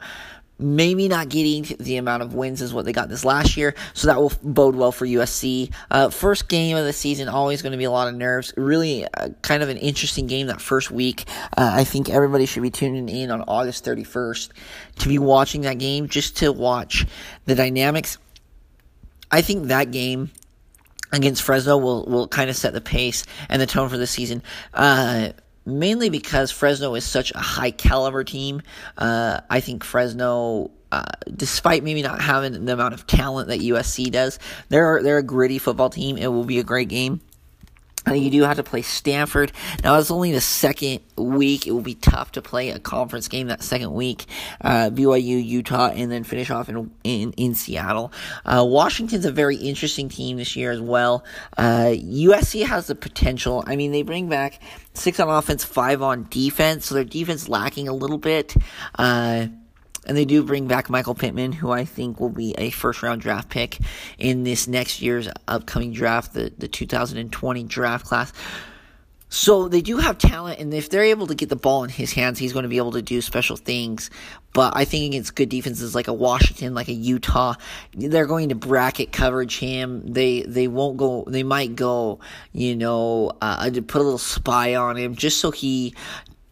maybe 0.59 1.07
not 1.07 1.29
getting 1.29 1.63
the 1.79 1.95
amount 1.95 2.21
of 2.21 2.33
wins 2.33 2.61
as 2.61 2.73
what 2.73 2.83
they 2.83 2.91
got 2.91 3.07
this 3.07 3.23
last 3.23 3.55
year. 3.55 3.73
So 3.93 4.07
that 4.07 4.19
will 4.19 4.33
bode 4.43 4.75
well 4.75 4.91
for 4.91 5.07
USC. 5.07 5.71
Uh, 5.89 6.09
first 6.09 6.49
game 6.49 6.75
of 6.75 6.85
the 6.85 6.93
season, 6.93 7.29
always 7.29 7.61
going 7.61 7.71
to 7.71 7.77
be 7.77 7.85
a 7.85 7.91
lot 7.91 8.09
of 8.09 8.15
nerves. 8.15 8.53
Really, 8.57 9.05
uh, 9.05 9.29
kind 9.41 9.63
of 9.63 9.69
an 9.69 9.77
interesting 9.77 10.27
game 10.27 10.47
that 10.47 10.59
first 10.59 10.91
week. 10.91 11.25
Uh, 11.57 11.71
I 11.73 11.85
think 11.85 12.09
everybody 12.09 12.45
should 12.45 12.63
be 12.63 12.69
tuning 12.69 13.07
in 13.07 13.31
on 13.31 13.41
August 13.47 13.85
31st 13.85 14.49
to 14.99 15.07
be 15.07 15.17
watching 15.17 15.61
that 15.61 15.79
game 15.79 16.09
just 16.09 16.37
to 16.37 16.51
watch 16.51 17.07
the 17.45 17.55
dynamics. 17.55 18.17
I 19.31 19.41
think 19.41 19.67
that 19.67 19.91
game 19.91 20.31
against 21.11 21.41
Fresno 21.41 21.77
will 21.77 22.05
will 22.05 22.27
kind 22.27 22.49
of 22.49 22.55
set 22.55 22.73
the 22.73 22.81
pace 22.81 23.25
and 23.49 23.61
the 23.61 23.65
tone 23.65 23.89
for 23.89 23.97
the 23.97 24.07
season. 24.07 24.43
Uh, 24.73 25.29
mainly 25.65 26.09
because 26.09 26.51
Fresno 26.51 26.95
is 26.95 27.05
such 27.05 27.31
a 27.33 27.39
high 27.39 27.71
caliber 27.71 28.23
team. 28.23 28.61
Uh, 28.97 29.41
I 29.49 29.59
think 29.59 29.83
Fresno. 29.83 30.71
Uh, 30.91 31.03
despite 31.35 31.83
maybe 31.83 32.01
not 32.01 32.19
having 32.19 32.65
the 32.65 32.73
amount 32.73 32.95
of 32.95 33.05
talent 33.05 33.49
that 33.49 33.59
USC 33.59 34.09
does, 34.11 34.39
they're 34.69 35.03
they're 35.03 35.19
a 35.19 35.23
gritty 35.23 35.59
football 35.59 35.91
team. 35.91 36.17
It 36.17 36.27
will 36.27 36.45
be 36.45 36.57
a 36.57 36.63
great 36.63 36.89
game. 36.89 37.21
You 38.13 38.29
do 38.29 38.43
have 38.43 38.57
to 38.57 38.63
play 38.63 38.81
Stanford. 38.81 39.51
Now, 39.83 39.97
it's 39.97 40.11
only 40.11 40.31
the 40.31 40.41
second 40.41 40.99
week. 41.15 41.67
It 41.67 41.71
will 41.71 41.81
be 41.81 41.95
tough 41.95 42.33
to 42.33 42.41
play 42.41 42.69
a 42.69 42.79
conference 42.79 43.27
game 43.27 43.47
that 43.47 43.63
second 43.63 43.93
week. 43.93 44.25
Uh, 44.61 44.89
BYU, 44.89 45.43
Utah, 45.43 45.89
and 45.89 46.11
then 46.11 46.23
finish 46.23 46.49
off 46.49 46.69
in 46.69 46.91
in, 47.03 47.33
in 47.33 47.55
Seattle. 47.55 48.11
Uh, 48.45 48.65
Washington's 48.67 49.25
a 49.25 49.31
very 49.31 49.55
interesting 49.55 50.09
team 50.09 50.37
this 50.37 50.55
year 50.55 50.71
as 50.71 50.81
well. 50.81 51.23
Uh, 51.57 51.93
USC 51.95 52.65
has 52.65 52.87
the 52.87 52.95
potential. 52.95 53.63
I 53.67 53.75
mean, 53.75 53.91
they 53.91 54.01
bring 54.01 54.29
back 54.29 54.59
six 54.93 55.19
on 55.19 55.29
offense, 55.29 55.63
five 55.63 56.01
on 56.01 56.27
defense, 56.29 56.87
so 56.87 56.95
their 56.95 57.03
defense 57.03 57.47
lacking 57.49 57.87
a 57.87 57.93
little 57.93 58.17
bit. 58.17 58.55
And 60.05 60.17
they 60.17 60.25
do 60.25 60.43
bring 60.43 60.67
back 60.67 60.89
Michael 60.89 61.15
Pittman, 61.15 61.51
who 61.51 61.71
I 61.71 61.85
think 61.85 62.19
will 62.19 62.29
be 62.29 62.55
a 62.57 62.69
first 62.71 63.03
round 63.03 63.21
draft 63.21 63.49
pick 63.49 63.79
in 64.17 64.43
this 64.43 64.67
next 64.67 65.01
year's 65.01 65.27
upcoming 65.47 65.93
draft, 65.93 66.33
the, 66.33 66.51
the 66.57 66.67
2020 66.67 67.63
draft 67.65 68.05
class. 68.05 68.33
so 69.29 69.67
they 69.67 69.81
do 69.81 69.97
have 69.97 70.17
talent, 70.17 70.59
and 70.59 70.73
if 70.73 70.89
they're 70.89 71.03
able 71.03 71.27
to 71.27 71.35
get 71.35 71.49
the 71.49 71.55
ball 71.55 71.83
in 71.83 71.89
his 71.89 72.13
hands, 72.13 72.39
he's 72.39 72.53
going 72.53 72.63
to 72.63 72.69
be 72.69 72.77
able 72.77 72.93
to 72.93 73.01
do 73.01 73.21
special 73.21 73.55
things. 73.55 74.09
But 74.53 74.75
I 74.75 74.85
think 74.85 75.13
against 75.13 75.35
good 75.35 75.49
defenses 75.49 75.93
like 75.93 76.07
a 76.07 76.13
Washington, 76.13 76.73
like 76.73 76.87
a 76.87 76.93
Utah, 76.93 77.53
they're 77.93 78.25
going 78.25 78.49
to 78.49 78.55
bracket 78.55 79.11
coverage 79.11 79.59
him. 79.59 80.01
They 80.11 80.41
they 80.41 80.67
won't 80.67 80.97
go. 80.97 81.23
They 81.27 81.43
might 81.43 81.75
go, 81.75 82.19
you 82.51 82.75
know, 82.75 83.31
uh, 83.41 83.69
put 83.69 84.01
a 84.01 84.03
little 84.03 84.17
spy 84.17 84.73
on 84.73 84.97
him 84.97 85.15
just 85.15 85.39
so 85.39 85.51
he 85.51 85.93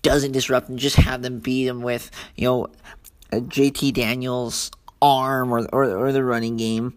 doesn't 0.03 0.31
disrupt 0.31 0.69
and 0.69 0.79
just 0.79 0.95
have 0.95 1.21
them 1.21 1.39
beat 1.39 1.67
him 1.67 1.81
with, 1.81 2.11
you 2.35 2.45
know, 2.45 2.67
JT 3.31 3.93
Daniels 3.93 4.71
arm 5.01 5.53
or, 5.53 5.67
or 5.73 5.83
or 5.83 6.11
the 6.11 6.23
running 6.23 6.57
game. 6.57 6.93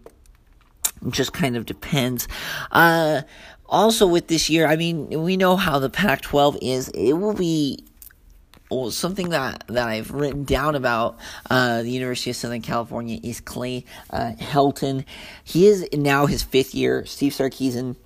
It 1.07 1.13
just 1.13 1.33
kind 1.33 1.57
of 1.57 1.67
depends. 1.67 2.29
Uh, 2.71 3.23
also, 3.67 4.07
with 4.07 4.27
this 4.27 4.51
year, 4.51 4.67
I 4.67 4.77
mean, 4.77 5.23
we 5.23 5.37
know 5.37 5.57
how 5.57 5.79
the 5.79 5.89
Pac 5.89 6.23
12 6.23 6.59
is. 6.61 6.89
It 6.89 7.13
will 7.13 7.35
be 7.35 7.85
well, 8.71 8.91
something 8.91 9.31
that, 9.31 9.65
that 9.69 9.89
I've 9.89 10.13
written 10.13 10.45
down 10.45 10.77
about 10.77 11.19
uh, 11.51 11.83
the 11.83 11.91
University 11.91 12.31
of 12.31 12.37
Southern 12.37 12.63
California 12.63 13.19
is 13.23 13.41
Clay 13.41 13.85
uh, 14.11 14.33
Helton. 14.39 15.05
He 15.43 15.67
is 15.67 15.89
now 15.93 16.27
his 16.27 16.43
fifth 16.43 16.75
year. 16.75 17.05
Steve 17.05 17.33
Sarkisian 17.33 17.97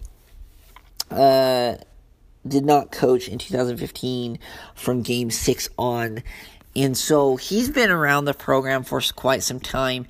uh, 1.11 1.77
did 2.47 2.65
not 2.65 2.93
coach 2.93 3.29
in 3.29 3.39
2015 3.39 4.39
from 4.75 5.03
game 5.03 5.31
six 5.31 5.69
on. 5.79 6.23
And 6.77 6.97
so 6.97 7.37
he's 7.37 7.71
been 7.71 7.91
around 7.91 8.25
the 8.25 8.35
program 8.35 8.83
for 8.85 9.01
quite 9.15 9.43
some 9.43 9.61
time. 9.61 10.07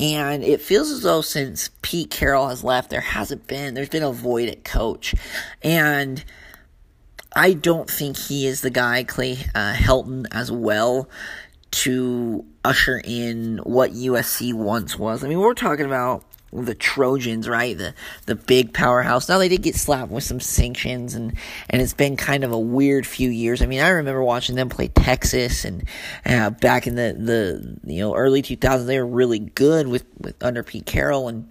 And 0.00 0.42
it 0.42 0.60
feels 0.60 0.90
as 0.90 1.02
though 1.02 1.20
since 1.20 1.70
Pete 1.82 2.10
Carroll 2.10 2.48
has 2.48 2.64
left, 2.64 2.90
there 2.90 3.00
hasn't 3.00 3.46
been, 3.46 3.74
there's 3.74 3.88
been 3.88 4.02
a 4.02 4.12
void 4.12 4.48
at 4.48 4.64
coach. 4.64 5.14
And 5.62 6.24
I 7.34 7.52
don't 7.52 7.90
think 7.90 8.16
he 8.16 8.46
is 8.46 8.62
the 8.62 8.70
guy, 8.70 9.04
Clay 9.04 9.38
uh, 9.54 9.74
Helton, 9.74 10.26
as 10.32 10.50
well 10.50 11.08
to 11.70 12.44
usher 12.64 13.00
in 13.04 13.58
what 13.58 13.92
USC 13.92 14.54
once 14.54 14.98
was. 14.98 15.22
I 15.22 15.28
mean, 15.28 15.38
we're 15.38 15.54
talking 15.54 15.86
about 15.86 16.24
the 16.52 16.74
Trojans, 16.74 17.48
right? 17.48 17.76
The 17.76 17.94
the 18.26 18.34
big 18.34 18.72
powerhouse. 18.72 19.28
Now 19.28 19.38
they 19.38 19.48
did 19.48 19.62
get 19.62 19.74
slapped 19.74 20.10
with 20.10 20.24
some 20.24 20.40
sanctions, 20.40 21.14
and 21.14 21.34
and 21.68 21.82
it's 21.82 21.94
been 21.94 22.16
kind 22.16 22.44
of 22.44 22.52
a 22.52 22.58
weird 22.58 23.06
few 23.06 23.30
years. 23.30 23.62
I 23.62 23.66
mean, 23.66 23.80
I 23.80 23.88
remember 23.88 24.22
watching 24.22 24.56
them 24.56 24.68
play 24.68 24.88
Texas, 24.88 25.64
and 25.64 25.84
uh, 26.24 26.50
back 26.50 26.86
in 26.86 26.94
the 26.94 27.14
the 27.18 27.78
you 27.92 28.00
know 28.00 28.14
early 28.14 28.42
2000s, 28.42 28.86
they 28.86 28.98
were 28.98 29.06
really 29.06 29.38
good 29.38 29.88
with 29.88 30.04
with 30.18 30.42
under 30.42 30.62
Pete 30.62 30.86
Carroll, 30.86 31.28
and 31.28 31.48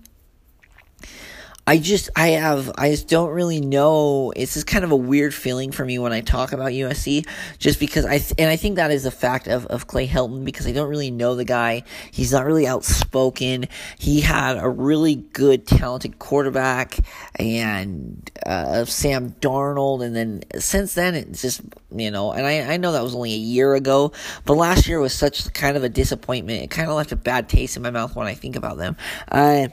I 1.67 1.79
just 1.79 2.09
I 2.15 2.29
have 2.29 2.71
I 2.77 2.91
just 2.91 3.09
don't 3.09 3.31
really 3.31 3.59
know. 3.59 4.31
It's 4.37 4.53
just 4.53 4.67
kind 4.67 4.85
of 4.85 4.91
a 4.91 4.95
weird 4.95 5.33
feeling 5.33 5.73
for 5.73 5.83
me 5.83 5.99
when 5.99 6.13
I 6.13 6.21
talk 6.21 6.53
about 6.53 6.71
USC, 6.71 7.27
just 7.59 7.77
because 7.77 8.05
I 8.05 8.21
and 8.37 8.49
I 8.49 8.55
think 8.55 8.77
that 8.77 8.89
is 8.89 9.05
a 9.05 9.11
fact 9.11 9.47
of 9.47 9.65
of 9.65 9.85
Clay 9.85 10.07
Helton 10.07 10.45
because 10.45 10.65
I 10.65 10.71
don't 10.71 10.89
really 10.89 11.11
know 11.11 11.35
the 11.35 11.43
guy. 11.43 11.83
He's 12.09 12.31
not 12.31 12.45
really 12.45 12.65
outspoken. 12.65 13.67
He 13.99 14.21
had 14.21 14.57
a 14.57 14.69
really 14.69 15.15
good, 15.15 15.67
talented 15.67 16.19
quarterback 16.19 16.99
and 17.35 18.31
uh, 18.45 18.85
Sam 18.85 19.31
Darnold, 19.41 20.05
and 20.05 20.15
then 20.15 20.43
since 20.59 20.93
then 20.93 21.15
it's 21.15 21.41
just 21.41 21.61
you 21.93 22.11
know, 22.11 22.31
and 22.31 22.47
I 22.47 22.75
I 22.75 22.77
know 22.77 22.93
that 22.93 23.03
was 23.03 23.13
only 23.13 23.33
a 23.33 23.37
year 23.37 23.75
ago, 23.75 24.13
but 24.45 24.53
last 24.53 24.87
year 24.87 25.01
was 25.01 25.11
such 25.11 25.51
kind 25.51 25.75
of 25.75 25.83
a 25.83 25.89
disappointment. 25.89 26.63
It 26.63 26.69
kind 26.69 26.89
of 26.89 26.95
left 26.95 27.11
a 27.11 27.17
bad 27.17 27.49
taste 27.49 27.75
in 27.75 27.83
my 27.83 27.91
mouth 27.91 28.15
when 28.15 28.25
I 28.25 28.35
think 28.35 28.55
about 28.55 28.77
them. 28.77 28.95
Uh, 29.29 29.67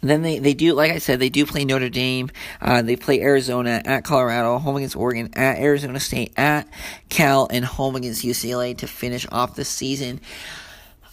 then 0.00 0.22
they, 0.22 0.38
they 0.38 0.54
do, 0.54 0.74
like 0.74 0.92
I 0.92 0.98
said, 0.98 1.18
they 1.18 1.28
do 1.28 1.44
play 1.44 1.64
Notre 1.64 1.88
Dame. 1.88 2.30
Uh, 2.60 2.82
they 2.82 2.96
play 2.96 3.20
Arizona 3.20 3.82
at 3.84 4.04
Colorado, 4.04 4.58
home 4.58 4.76
against 4.76 4.96
Oregon, 4.96 5.30
at 5.34 5.58
Arizona 5.58 5.98
State, 5.98 6.32
at 6.36 6.68
Cal, 7.08 7.48
and 7.50 7.64
home 7.64 7.96
against 7.96 8.24
UCLA 8.24 8.76
to 8.78 8.86
finish 8.86 9.26
off 9.32 9.56
the 9.56 9.64
season. 9.64 10.20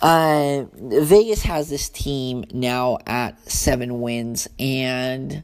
Uh, 0.01 0.65
Vegas 0.73 1.43
has 1.43 1.69
this 1.69 1.89
team 1.89 2.45
now 2.53 2.99
at 3.07 3.39
seven 3.49 4.01
wins, 4.01 4.47
and 4.59 5.43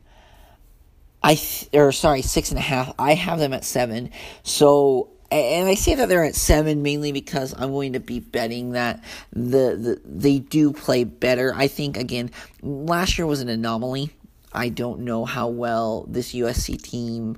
I, 1.23 1.35
th- 1.35 1.69
or 1.73 1.91
sorry, 1.91 2.21
six 2.21 2.49
and 2.49 2.59
a 2.59 2.61
half. 2.61 2.93
I 2.99 3.13
have 3.13 3.39
them 3.39 3.53
at 3.53 3.63
seven. 3.63 4.11
So 4.43 5.10
and 5.31 5.69
I 5.69 5.75
say 5.75 5.95
that 5.95 6.09
they're 6.09 6.25
at 6.25 6.35
seven 6.35 6.81
mainly 6.81 7.11
because 7.11 7.53
I'm 7.57 7.71
going 7.71 7.93
to 7.93 7.99
be 7.99 8.19
betting 8.19 8.71
that 8.71 9.03
the, 9.31 9.77
the 9.77 10.01
they 10.05 10.39
do 10.39 10.73
play 10.73 11.05
better. 11.05 11.53
I 11.55 11.67
think 11.67 11.97
again, 11.97 12.31
last 12.61 13.17
year 13.17 13.25
was 13.25 13.41
an 13.41 13.49
anomaly. 13.49 14.11
I 14.53 14.69
don't 14.69 15.01
know 15.01 15.23
how 15.23 15.47
well 15.47 16.05
this 16.09 16.33
USC 16.33 16.81
team. 16.81 17.37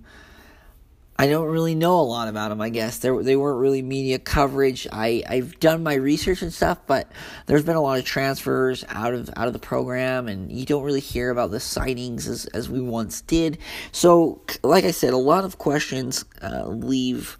I 1.16 1.28
don't 1.28 1.48
really 1.48 1.76
know 1.76 2.00
a 2.00 2.02
lot 2.02 2.28
about 2.28 2.50
them. 2.50 2.60
I 2.60 2.70
guess 2.70 2.98
they 2.98 3.10
they 3.22 3.36
weren't 3.36 3.60
really 3.60 3.84
media 3.84 4.18
coverage. 4.18 4.88
I 4.92 5.24
I've 5.30 5.60
done 5.60 5.84
my 5.84 5.94
research 5.94 6.42
and 6.42 6.52
stuff, 6.52 6.80
but 6.88 7.12
there's 7.46 7.64
been 7.64 7.76
a 7.76 7.82
lot 7.82 8.00
of 8.00 8.06
transfers 8.06 8.84
out 8.90 9.14
of 9.14 9.30
out 9.36 9.46
of 9.46 9.54
the 9.54 9.60
program, 9.60 10.28
and 10.28 10.52
you 10.52 10.66
don't 10.66 10.84
really 10.84 11.00
hear 11.00 11.30
about 11.30 11.52
the 11.52 11.60
sightings 11.60 12.28
as 12.28 12.48
as 12.48 12.68
we 12.68 12.82
once 12.82 13.22
did. 13.22 13.60
So, 13.92 14.42
like 14.64 14.86
I 14.86 14.92
said, 14.92 15.14
a 15.14 15.18
lot 15.18 15.44
of 15.44 15.60
questions 15.60 16.26
uh, 16.42 16.66
leave 16.66 17.38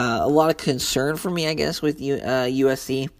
uh, 0.00 0.20
a 0.22 0.28
lot 0.28 0.48
of 0.48 0.56
concern 0.56 1.16
for 1.16 1.30
me, 1.30 1.46
I 1.46 1.52
guess, 1.52 1.82
with 1.82 2.00
U, 2.00 2.14
uh, 2.14 2.46
USC. 2.46 3.10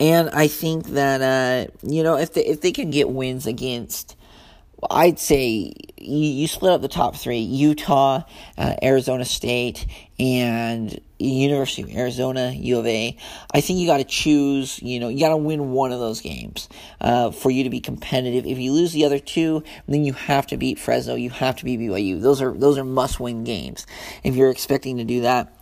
And 0.00 0.30
I 0.30 0.48
think 0.48 0.86
that 0.88 1.20
uh, 1.20 1.70
you 1.82 2.02
know 2.02 2.16
if 2.16 2.32
they 2.32 2.44
if 2.44 2.62
they 2.62 2.72
can 2.72 2.90
get 2.90 3.10
wins 3.10 3.46
against 3.46 4.16
I'd 4.90 5.18
say 5.18 5.72
you, 6.06 6.30
you 6.30 6.46
split 6.46 6.72
up 6.72 6.80
the 6.80 6.88
top 6.88 7.16
three 7.16 7.38
Utah, 7.38 8.22
uh, 8.56 8.74
Arizona 8.82 9.24
State, 9.24 9.86
and 10.18 11.00
University 11.18 11.82
of 11.82 11.90
Arizona, 11.96 12.52
U 12.52 12.78
of 12.78 12.86
A. 12.86 13.16
I 13.52 13.60
think 13.60 13.78
you 13.78 13.86
got 13.86 13.98
to 13.98 14.04
choose, 14.04 14.80
you 14.82 15.00
know, 15.00 15.08
you 15.08 15.20
got 15.20 15.30
to 15.30 15.36
win 15.36 15.72
one 15.72 15.92
of 15.92 16.00
those 16.00 16.20
games 16.20 16.68
uh, 17.00 17.30
for 17.30 17.50
you 17.50 17.64
to 17.64 17.70
be 17.70 17.80
competitive. 17.80 18.46
If 18.46 18.58
you 18.58 18.72
lose 18.72 18.92
the 18.92 19.04
other 19.04 19.18
two, 19.18 19.62
then 19.88 20.04
you 20.04 20.12
have 20.12 20.46
to 20.48 20.56
beat 20.56 20.78
Fresno, 20.78 21.14
you 21.14 21.30
have 21.30 21.56
to 21.56 21.64
beat 21.64 21.80
BYU. 21.80 22.20
Those 22.20 22.40
are 22.40 22.52
those 22.52 22.78
are 22.78 22.84
must 22.84 23.20
win 23.20 23.44
games. 23.44 23.86
If 24.22 24.36
you're 24.36 24.50
expecting 24.50 24.98
to 24.98 25.04
do 25.04 25.22
that, 25.22 25.52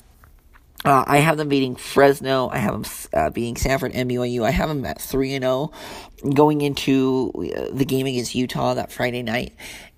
uh, 0.85 1.03
I 1.07 1.19
have 1.19 1.39
them 1.39 1.49
beating 1.49 1.77
Fresno. 1.77 2.51
I 2.51 2.59
have 2.59 2.73
them 2.73 2.85
uh, 3.15 3.31
beating 3.31 3.57
Stanford 3.57 3.93
and 3.95 4.11
BYU. 4.11 4.45
I 4.45 4.51
have 4.51 4.69
them 4.69 4.85
at 4.85 5.01
three 5.01 5.35
and 5.35 5.43
zero 5.43 5.73
oh 5.73 6.31
going 6.35 6.61
into 6.61 7.33
uh, 7.57 7.69
the 7.73 7.85
game 7.85 8.07
against 8.07 8.35
Utah 8.35 8.75
that 8.75 8.93
Friday 8.93 9.23
night. 9.23 9.55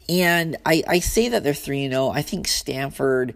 And 0.08 0.56
I, 0.64 0.82
I 0.86 0.98
say 1.00 1.28
that 1.28 1.42
they're 1.42 1.54
three 1.54 1.84
and 1.84 1.92
zero. 1.92 2.06
Oh. 2.06 2.10
I 2.10 2.22
think 2.22 2.46
Stanford 2.48 3.34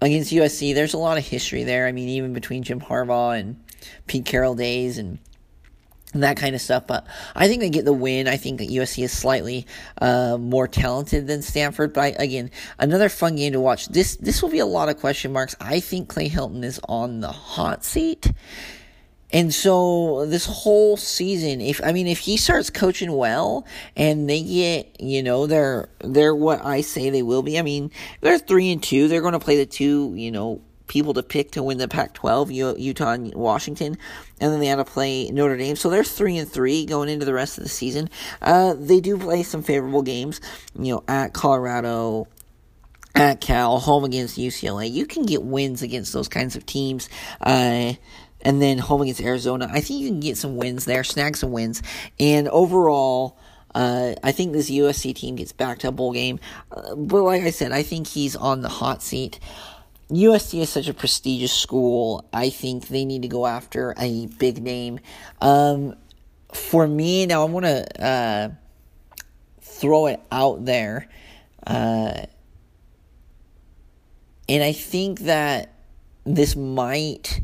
against 0.00 0.32
USC. 0.32 0.74
There's 0.74 0.94
a 0.94 0.98
lot 0.98 1.18
of 1.18 1.26
history 1.26 1.64
there. 1.64 1.86
I 1.86 1.92
mean, 1.92 2.08
even 2.08 2.32
between 2.32 2.62
Jim 2.62 2.80
Harbaugh 2.80 3.38
and 3.38 3.62
Pete 4.06 4.24
Carroll 4.24 4.54
days 4.54 4.98
and 4.98 5.18
that 6.14 6.36
kind 6.36 6.54
of 6.54 6.60
stuff. 6.60 6.86
But 6.86 7.06
I 7.34 7.48
think 7.48 7.60
they 7.60 7.70
get 7.70 7.84
the 7.84 7.92
win. 7.92 8.28
I 8.28 8.36
think 8.36 8.58
that 8.58 8.68
USC 8.68 9.04
is 9.04 9.12
slightly 9.12 9.66
uh, 10.00 10.36
more 10.38 10.68
talented 10.68 11.26
than 11.26 11.42
Stanford. 11.42 11.92
But 11.92 12.00
I, 12.00 12.06
again, 12.22 12.50
another 12.78 13.08
fun 13.08 13.36
game 13.36 13.52
to 13.52 13.60
watch. 13.60 13.88
This 13.88 14.16
this 14.16 14.42
will 14.42 14.50
be 14.50 14.58
a 14.58 14.66
lot 14.66 14.88
of 14.88 14.98
question 14.98 15.32
marks. 15.32 15.54
I 15.60 15.80
think 15.80 16.08
Clay 16.08 16.28
Helton 16.28 16.64
is 16.64 16.80
on 16.88 17.20
the 17.20 17.32
hot 17.32 17.84
seat. 17.84 18.30
And 19.32 19.52
so 19.52 20.26
this 20.26 20.46
whole 20.46 20.96
season, 20.96 21.60
if 21.60 21.80
I 21.82 21.92
mean, 21.92 22.06
if 22.06 22.18
he 22.18 22.36
starts 22.36 22.70
coaching 22.70 23.12
well 23.12 23.66
and 23.96 24.28
they 24.28 24.42
get, 24.42 25.00
you 25.00 25.22
know, 25.22 25.46
they're 25.46 25.88
they're 26.00 26.34
what 26.34 26.64
I 26.64 26.82
say 26.82 27.10
they 27.10 27.22
will 27.22 27.42
be. 27.42 27.58
I 27.58 27.62
mean, 27.62 27.90
they're 28.20 28.38
three 28.38 28.70
and 28.70 28.82
two. 28.82 29.08
They're 29.08 29.22
going 29.22 29.32
to 29.32 29.38
play 29.38 29.56
the 29.56 29.66
two, 29.66 30.12
you 30.16 30.30
know, 30.30 30.60
people 30.86 31.14
to 31.14 31.22
pick 31.22 31.52
to 31.52 31.62
win 31.62 31.78
the 31.78 31.88
Pac-12, 31.88 32.78
Utah 32.78 33.12
and 33.12 33.34
Washington, 33.34 33.96
and 34.40 34.52
then 34.52 34.60
they 34.60 34.66
had 34.66 34.76
to 34.76 34.84
play 34.84 35.30
Notre 35.30 35.56
Dame. 35.56 35.76
So 35.76 35.88
they're 35.88 36.04
three 36.04 36.36
and 36.36 36.50
three 36.50 36.84
going 36.84 37.08
into 37.08 37.24
the 37.24 37.32
rest 37.32 37.56
of 37.56 37.64
the 37.64 37.70
season. 37.70 38.10
Uh, 38.42 38.74
they 38.76 39.00
do 39.00 39.16
play 39.16 39.42
some 39.42 39.62
favorable 39.62 40.02
games, 40.02 40.42
you 40.78 40.92
know, 40.92 41.04
at 41.08 41.32
Colorado, 41.32 42.28
at 43.14 43.40
Cal, 43.40 43.78
home 43.78 44.04
against 44.04 44.36
UCLA. 44.36 44.90
You 44.90 45.06
can 45.06 45.24
get 45.24 45.42
wins 45.42 45.80
against 45.80 46.12
those 46.12 46.28
kinds 46.28 46.56
of 46.56 46.66
teams. 46.66 47.08
Uh, 47.40 47.94
and 48.42 48.60
then 48.60 48.78
home 48.78 49.02
against 49.02 49.20
Arizona. 49.20 49.68
I 49.72 49.80
think 49.80 50.00
you 50.00 50.08
can 50.08 50.20
get 50.20 50.36
some 50.36 50.56
wins 50.56 50.84
there, 50.84 51.04
snag 51.04 51.36
some 51.36 51.52
wins. 51.52 51.82
And 52.18 52.48
overall, 52.48 53.38
uh, 53.74 54.14
I 54.22 54.32
think 54.32 54.52
this 54.52 54.70
USC 54.70 55.14
team 55.14 55.36
gets 55.36 55.52
back 55.52 55.78
to 55.80 55.88
a 55.88 55.92
bowl 55.92 56.12
game. 56.12 56.40
Uh, 56.70 56.94
but 56.94 57.22
like 57.22 57.42
I 57.42 57.50
said, 57.50 57.72
I 57.72 57.82
think 57.82 58.06
he's 58.06 58.36
on 58.36 58.60
the 58.60 58.68
hot 58.68 59.02
seat. 59.02 59.40
USC 60.10 60.60
is 60.60 60.68
such 60.68 60.88
a 60.88 60.94
prestigious 60.94 61.52
school. 61.52 62.28
I 62.32 62.50
think 62.50 62.88
they 62.88 63.04
need 63.04 63.22
to 63.22 63.28
go 63.28 63.46
after 63.46 63.94
a 63.98 64.26
big 64.26 64.62
name. 64.62 65.00
Um, 65.40 65.96
for 66.52 66.86
me, 66.86 67.24
now 67.24 67.44
I'm 67.44 67.52
going 67.52 67.64
to 67.64 68.04
uh, 68.04 68.48
throw 69.62 70.06
it 70.06 70.20
out 70.30 70.66
there. 70.66 71.08
Uh, 71.66 72.26
and 74.48 74.62
I 74.62 74.72
think 74.72 75.20
that 75.20 75.72
this 76.24 76.56
might. 76.56 77.40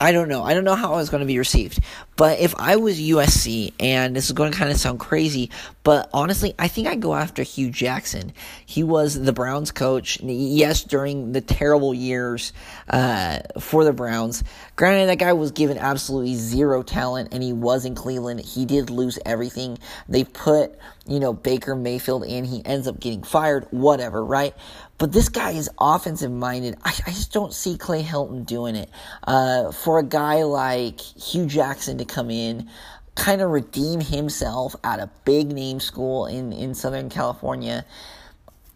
I 0.00 0.12
don't 0.12 0.28
know. 0.28 0.42
I 0.42 0.54
don't 0.54 0.64
know 0.64 0.74
how 0.74 0.96
it's 0.98 1.10
going 1.10 1.20
to 1.20 1.26
be 1.26 1.38
received. 1.38 1.78
But 2.20 2.38
if 2.38 2.54
I 2.58 2.76
was 2.76 3.00
USC, 3.00 3.72
and 3.80 4.14
this 4.14 4.26
is 4.26 4.32
going 4.32 4.52
to 4.52 4.58
kind 4.58 4.70
of 4.70 4.76
sound 4.76 5.00
crazy, 5.00 5.48
but 5.84 6.10
honestly, 6.12 6.54
I 6.58 6.68
think 6.68 6.86
I'd 6.86 7.00
go 7.00 7.14
after 7.14 7.42
Hue 7.42 7.70
Jackson. 7.70 8.34
He 8.66 8.82
was 8.82 9.18
the 9.18 9.32
Browns 9.32 9.70
coach, 9.70 10.20
yes, 10.20 10.84
during 10.84 11.32
the 11.32 11.40
terrible 11.40 11.94
years 11.94 12.52
uh, 12.90 13.38
for 13.58 13.84
the 13.84 13.94
Browns. 13.94 14.44
Granted, 14.76 15.06
that 15.06 15.18
guy 15.18 15.32
was 15.32 15.50
given 15.50 15.78
absolutely 15.78 16.34
zero 16.34 16.82
talent, 16.82 17.32
and 17.32 17.42
he 17.42 17.54
was 17.54 17.86
in 17.86 17.94
Cleveland. 17.94 18.40
He 18.40 18.66
did 18.66 18.90
lose 18.90 19.18
everything. 19.24 19.78
They 20.06 20.24
put, 20.24 20.74
you 21.06 21.20
know, 21.20 21.32
Baker 21.32 21.74
Mayfield 21.74 22.24
in. 22.24 22.44
He 22.44 22.60
ends 22.66 22.86
up 22.86 23.00
getting 23.00 23.22
fired, 23.22 23.66
whatever, 23.70 24.22
right? 24.22 24.54
But 25.00 25.12
this 25.12 25.30
guy 25.30 25.52
is 25.52 25.70
offensive 25.80 26.30
minded. 26.30 26.76
I, 26.84 26.92
I, 27.06 27.10
just 27.12 27.32
don't 27.32 27.54
see 27.54 27.78
Clay 27.78 28.02
Helton 28.02 28.44
doing 28.44 28.76
it. 28.76 28.90
Uh, 29.26 29.72
for 29.72 29.98
a 29.98 30.02
guy 30.02 30.42
like 30.42 31.00
Hue 31.00 31.46
Jackson 31.46 31.96
to 31.96 32.04
come 32.10 32.30
in, 32.30 32.68
kind 33.14 33.40
of 33.40 33.50
redeem 33.50 34.00
himself 34.00 34.76
at 34.84 35.00
a 35.00 35.10
big 35.24 35.52
name 35.52 35.80
school 35.80 36.26
in, 36.26 36.52
in 36.52 36.74
Southern 36.74 37.08
California, 37.08 37.84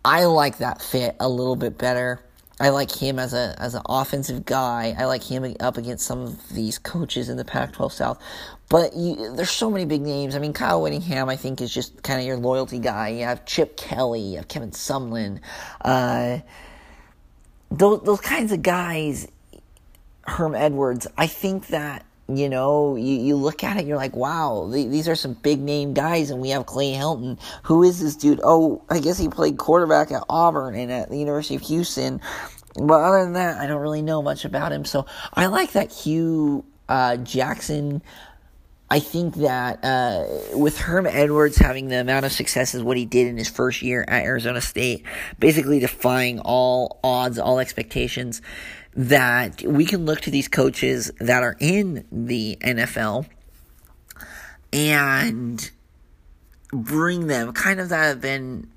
I 0.04 0.24
like 0.24 0.58
that 0.58 0.82
fit 0.82 1.16
a 1.20 1.28
little 1.28 1.56
bit 1.56 1.78
better. 1.78 2.20
I 2.60 2.68
like 2.68 2.94
him 2.94 3.18
as 3.18 3.34
a 3.34 3.56
as 3.58 3.74
an 3.74 3.82
offensive 3.86 4.44
guy. 4.44 4.94
I 4.96 5.06
like 5.06 5.24
him 5.24 5.56
up 5.58 5.76
against 5.76 6.06
some 6.06 6.20
of 6.20 6.48
these 6.50 6.78
coaches 6.78 7.28
in 7.28 7.36
the 7.36 7.44
Pac-12 7.44 7.90
South. 7.90 8.22
But 8.68 8.94
you, 8.94 9.34
there's 9.34 9.50
so 9.50 9.70
many 9.70 9.84
big 9.84 10.02
names. 10.02 10.36
I 10.36 10.38
mean, 10.38 10.52
Kyle 10.52 10.80
Whittingham, 10.80 11.28
I 11.28 11.36
think, 11.36 11.60
is 11.60 11.74
just 11.74 12.02
kind 12.04 12.20
of 12.20 12.26
your 12.26 12.36
loyalty 12.36 12.78
guy. 12.78 13.08
You 13.08 13.24
have 13.24 13.44
Chip 13.44 13.76
Kelly, 13.76 14.20
you 14.20 14.36
have 14.36 14.46
Kevin 14.46 14.70
Sumlin. 14.70 15.40
Uh, 15.80 16.38
those 17.70 18.02
those 18.02 18.20
kinds 18.20 18.52
of 18.52 18.62
guys. 18.62 19.26
Herm 20.26 20.54
Edwards. 20.54 21.06
I 21.18 21.26
think 21.26 21.66
that 21.68 22.06
you 22.28 22.48
know, 22.48 22.96
you, 22.96 23.16
you 23.16 23.36
look 23.36 23.62
at 23.62 23.76
it, 23.76 23.86
you're 23.86 23.96
like, 23.96 24.16
wow, 24.16 24.68
th- 24.72 24.88
these 24.88 25.08
are 25.08 25.14
some 25.14 25.34
big 25.34 25.60
name 25.60 25.92
guys, 25.92 26.30
and 26.30 26.40
we 26.40 26.50
have 26.50 26.66
Clay 26.66 26.92
Helton. 26.92 27.38
Who 27.64 27.82
is 27.82 28.00
this 28.00 28.16
dude? 28.16 28.40
Oh, 28.42 28.82
I 28.88 29.00
guess 29.00 29.18
he 29.18 29.28
played 29.28 29.58
quarterback 29.58 30.10
at 30.10 30.24
Auburn 30.28 30.74
and 30.74 30.90
at 30.90 31.10
the 31.10 31.18
University 31.18 31.54
of 31.54 31.62
Houston. 31.62 32.20
But 32.76 33.02
other 33.02 33.22
than 33.22 33.34
that, 33.34 33.58
I 33.58 33.66
don't 33.66 33.80
really 33.80 34.02
know 34.02 34.22
much 34.22 34.44
about 34.44 34.72
him. 34.72 34.84
So 34.84 35.06
I 35.34 35.46
like 35.46 35.72
that 35.72 35.92
Hue 35.92 36.64
uh, 36.88 37.16
Jackson. 37.18 38.02
I 38.90 39.00
think 39.00 39.36
that 39.36 39.84
uh, 39.84 40.26
with 40.56 40.78
Herm 40.78 41.06
Edwards 41.06 41.56
having 41.56 41.88
the 41.88 42.00
amount 42.00 42.26
of 42.26 42.32
success 42.32 42.74
as 42.74 42.82
what 42.82 42.96
he 42.96 43.06
did 43.06 43.26
in 43.26 43.36
his 43.36 43.48
first 43.48 43.82
year 43.82 44.04
at 44.06 44.24
Arizona 44.24 44.60
State, 44.60 45.04
basically 45.38 45.80
defying 45.80 46.38
all 46.40 47.00
odds, 47.02 47.38
all 47.38 47.58
expectations, 47.58 48.42
that 48.94 49.62
we 49.62 49.86
can 49.86 50.04
look 50.04 50.20
to 50.20 50.30
these 50.30 50.48
coaches 50.48 51.10
that 51.18 51.42
are 51.42 51.56
in 51.60 52.04
the 52.12 52.56
NFL 52.60 53.26
and 54.72 55.70
bring 56.72 57.26
them 57.26 57.52
kind 57.52 57.80
of 57.80 57.88
that 57.88 58.04
have 58.04 58.20
been 58.20 58.68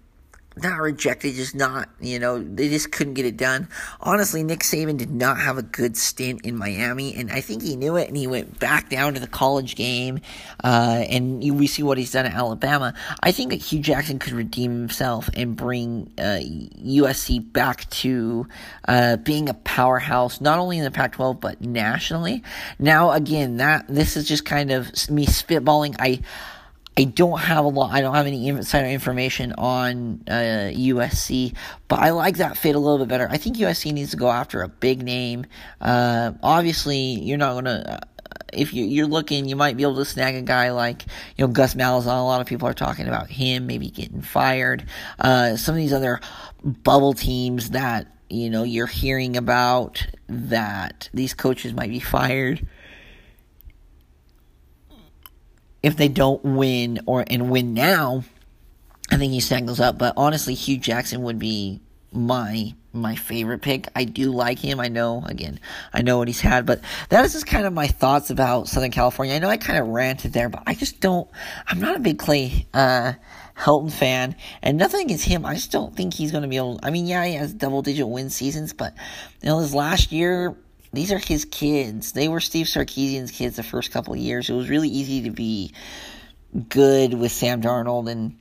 not 0.63 0.79
rejected, 0.79 1.35
just 1.35 1.55
not, 1.55 1.89
you 1.99 2.19
know, 2.19 2.41
they 2.41 2.69
just 2.69 2.91
couldn't 2.91 3.15
get 3.15 3.25
it 3.25 3.37
done. 3.37 3.67
Honestly, 4.01 4.43
Nick 4.43 4.59
Saban 4.59 4.97
did 4.97 5.11
not 5.11 5.39
have 5.39 5.57
a 5.57 5.63
good 5.63 5.97
stint 5.97 6.45
in 6.45 6.55
Miami, 6.55 7.15
and 7.15 7.31
I 7.31 7.41
think 7.41 7.63
he 7.63 7.75
knew 7.75 7.95
it, 7.95 8.07
and 8.07 8.17
he 8.17 8.27
went 8.27 8.59
back 8.59 8.89
down 8.89 9.13
to 9.15 9.19
the 9.19 9.27
college 9.27 9.75
game, 9.75 10.19
uh, 10.63 11.03
and 11.09 11.39
we 11.57 11.67
see 11.67 11.83
what 11.83 11.97
he's 11.97 12.11
done 12.11 12.25
at 12.25 12.33
Alabama. 12.33 12.93
I 13.21 13.31
think 13.31 13.51
that 13.51 13.57
Hue 13.57 13.79
Jackson 13.79 14.19
could 14.19 14.33
redeem 14.33 14.71
himself 14.71 15.29
and 15.33 15.55
bring 15.55 16.11
uh, 16.17 16.39
USC 16.41 17.51
back 17.51 17.89
to 17.89 18.47
uh, 18.87 19.17
being 19.17 19.49
a 19.49 19.53
powerhouse, 19.53 20.41
not 20.41 20.59
only 20.59 20.77
in 20.77 20.83
the 20.83 20.91
Pac-12 20.91 21.39
but 21.39 21.61
nationally. 21.61 22.43
Now, 22.79 23.11
again, 23.11 23.57
that 23.57 23.87
this 23.87 24.17
is 24.17 24.27
just 24.27 24.45
kind 24.45 24.71
of 24.71 24.87
me 25.09 25.25
spitballing. 25.25 25.95
I 25.99 26.21
I 26.97 27.03
don't 27.03 27.39
have 27.39 27.63
a 27.63 27.67
lot. 27.67 27.91
I 27.91 28.01
don't 28.01 28.15
have 28.15 28.25
any 28.25 28.47
insider 28.47 28.87
information 28.87 29.53
on 29.53 30.23
uh, 30.27 30.71
USC, 30.73 31.55
but 31.87 31.99
I 31.99 32.09
like 32.09 32.37
that 32.37 32.57
fit 32.57 32.75
a 32.75 32.79
little 32.79 32.97
bit 32.97 33.07
better. 33.07 33.27
I 33.29 33.37
think 33.37 33.57
USC 33.57 33.93
needs 33.93 34.11
to 34.11 34.17
go 34.17 34.31
after 34.31 34.63
a 34.63 34.67
big 34.67 35.03
name. 35.03 35.45
Uh, 35.79 36.31
obviously, 36.41 36.97
you're 36.97 37.37
not 37.37 37.53
gonna. 37.53 37.83
Uh, 38.01 38.23
if 38.51 38.73
you, 38.73 39.03
are 39.03 39.07
looking, 39.07 39.45
you 39.45 39.55
might 39.55 39.77
be 39.77 39.83
able 39.83 39.97
to 39.97 40.05
snag 40.05 40.35
a 40.35 40.41
guy 40.41 40.71
like 40.71 41.03
you 41.37 41.45
know 41.45 41.53
Gus 41.53 41.75
Malzahn. 41.75 42.19
A 42.19 42.23
lot 42.23 42.41
of 42.41 42.47
people 42.47 42.67
are 42.67 42.73
talking 42.73 43.07
about 43.07 43.29
him 43.29 43.67
maybe 43.67 43.91
getting 43.91 44.21
fired. 44.21 44.83
Uh, 45.19 45.55
some 45.55 45.75
of 45.75 45.77
these 45.77 45.93
other 45.93 46.19
bubble 46.63 47.13
teams 47.13 47.71
that 47.71 48.07
you 48.27 48.49
know 48.49 48.63
you're 48.63 48.87
hearing 48.87 49.37
about 49.37 50.07
that 50.27 51.09
these 51.13 51.35
coaches 51.35 51.73
might 51.73 51.91
be 51.91 51.99
fired 51.99 52.67
if 55.87 55.95
they 55.95 56.09
don't 56.09 56.43
win 56.43 56.99
or 57.05 57.23
and 57.25 57.49
win 57.49 57.73
now, 57.73 58.23
I 59.09 59.15
think 59.15 59.31
he 59.31 59.39
stangles 59.39 59.79
up. 59.79 59.97
But 59.97 60.15
honestly, 60.17 60.53
Hue 60.53 60.77
Jackson 60.77 61.23
would 61.23 61.39
be 61.39 61.79
my 62.11 62.75
my 62.91 63.15
favorite 63.15 63.61
pick. 63.61 63.87
I 63.95 64.03
do 64.03 64.31
like 64.31 64.59
him. 64.59 64.81
I 64.81 64.89
know 64.89 65.23
again, 65.25 65.61
I 65.93 66.01
know 66.01 66.17
what 66.17 66.27
he's 66.27 66.41
had, 66.41 66.65
but 66.65 66.81
that 67.07 67.23
is 67.23 67.31
just 67.31 67.47
kind 67.47 67.65
of 67.65 67.71
my 67.71 67.87
thoughts 67.87 68.29
about 68.29 68.67
Southern 68.67 68.91
California. 68.91 69.33
I 69.33 69.39
know 69.39 69.47
I 69.47 69.55
kind 69.55 69.79
of 69.79 69.87
ranted 69.87 70.33
there, 70.33 70.49
but 70.49 70.63
I 70.67 70.73
just 70.73 70.99
don't. 70.99 71.29
I'm 71.65 71.79
not 71.79 71.95
a 71.95 71.99
big 71.99 72.19
Clay 72.19 72.67
uh, 72.73 73.13
Helton 73.57 73.89
fan, 73.89 74.35
and 74.61 74.77
nothing 74.77 75.05
against 75.05 75.23
him. 75.23 75.45
I 75.45 75.53
just 75.53 75.71
don't 75.71 75.95
think 75.95 76.13
he's 76.13 76.31
going 76.31 76.43
to 76.43 76.49
be 76.49 76.57
able. 76.57 76.81
I 76.83 76.89
mean, 76.89 77.07
yeah, 77.07 77.25
he 77.25 77.35
has 77.35 77.53
double 77.53 77.81
digit 77.81 78.09
win 78.09 78.29
seasons, 78.29 78.73
but 78.73 78.93
you 79.41 79.47
know, 79.47 79.59
his 79.59 79.73
last 79.73 80.11
year 80.11 80.53
these 80.93 81.11
are 81.11 81.17
his 81.17 81.45
kids. 81.45 82.13
They 82.13 82.27
were 82.27 82.39
Steve 82.39 82.67
Sarkisian's 82.67 83.31
kids 83.31 83.55
the 83.55 83.63
first 83.63 83.91
couple 83.91 84.13
of 84.13 84.19
years. 84.19 84.49
It 84.49 84.53
was 84.53 84.69
really 84.69 84.89
easy 84.89 85.23
to 85.23 85.31
be 85.31 85.73
good 86.69 87.13
with 87.13 87.31
Sam 87.31 87.61
Darnold 87.61 88.09
and 88.09 88.37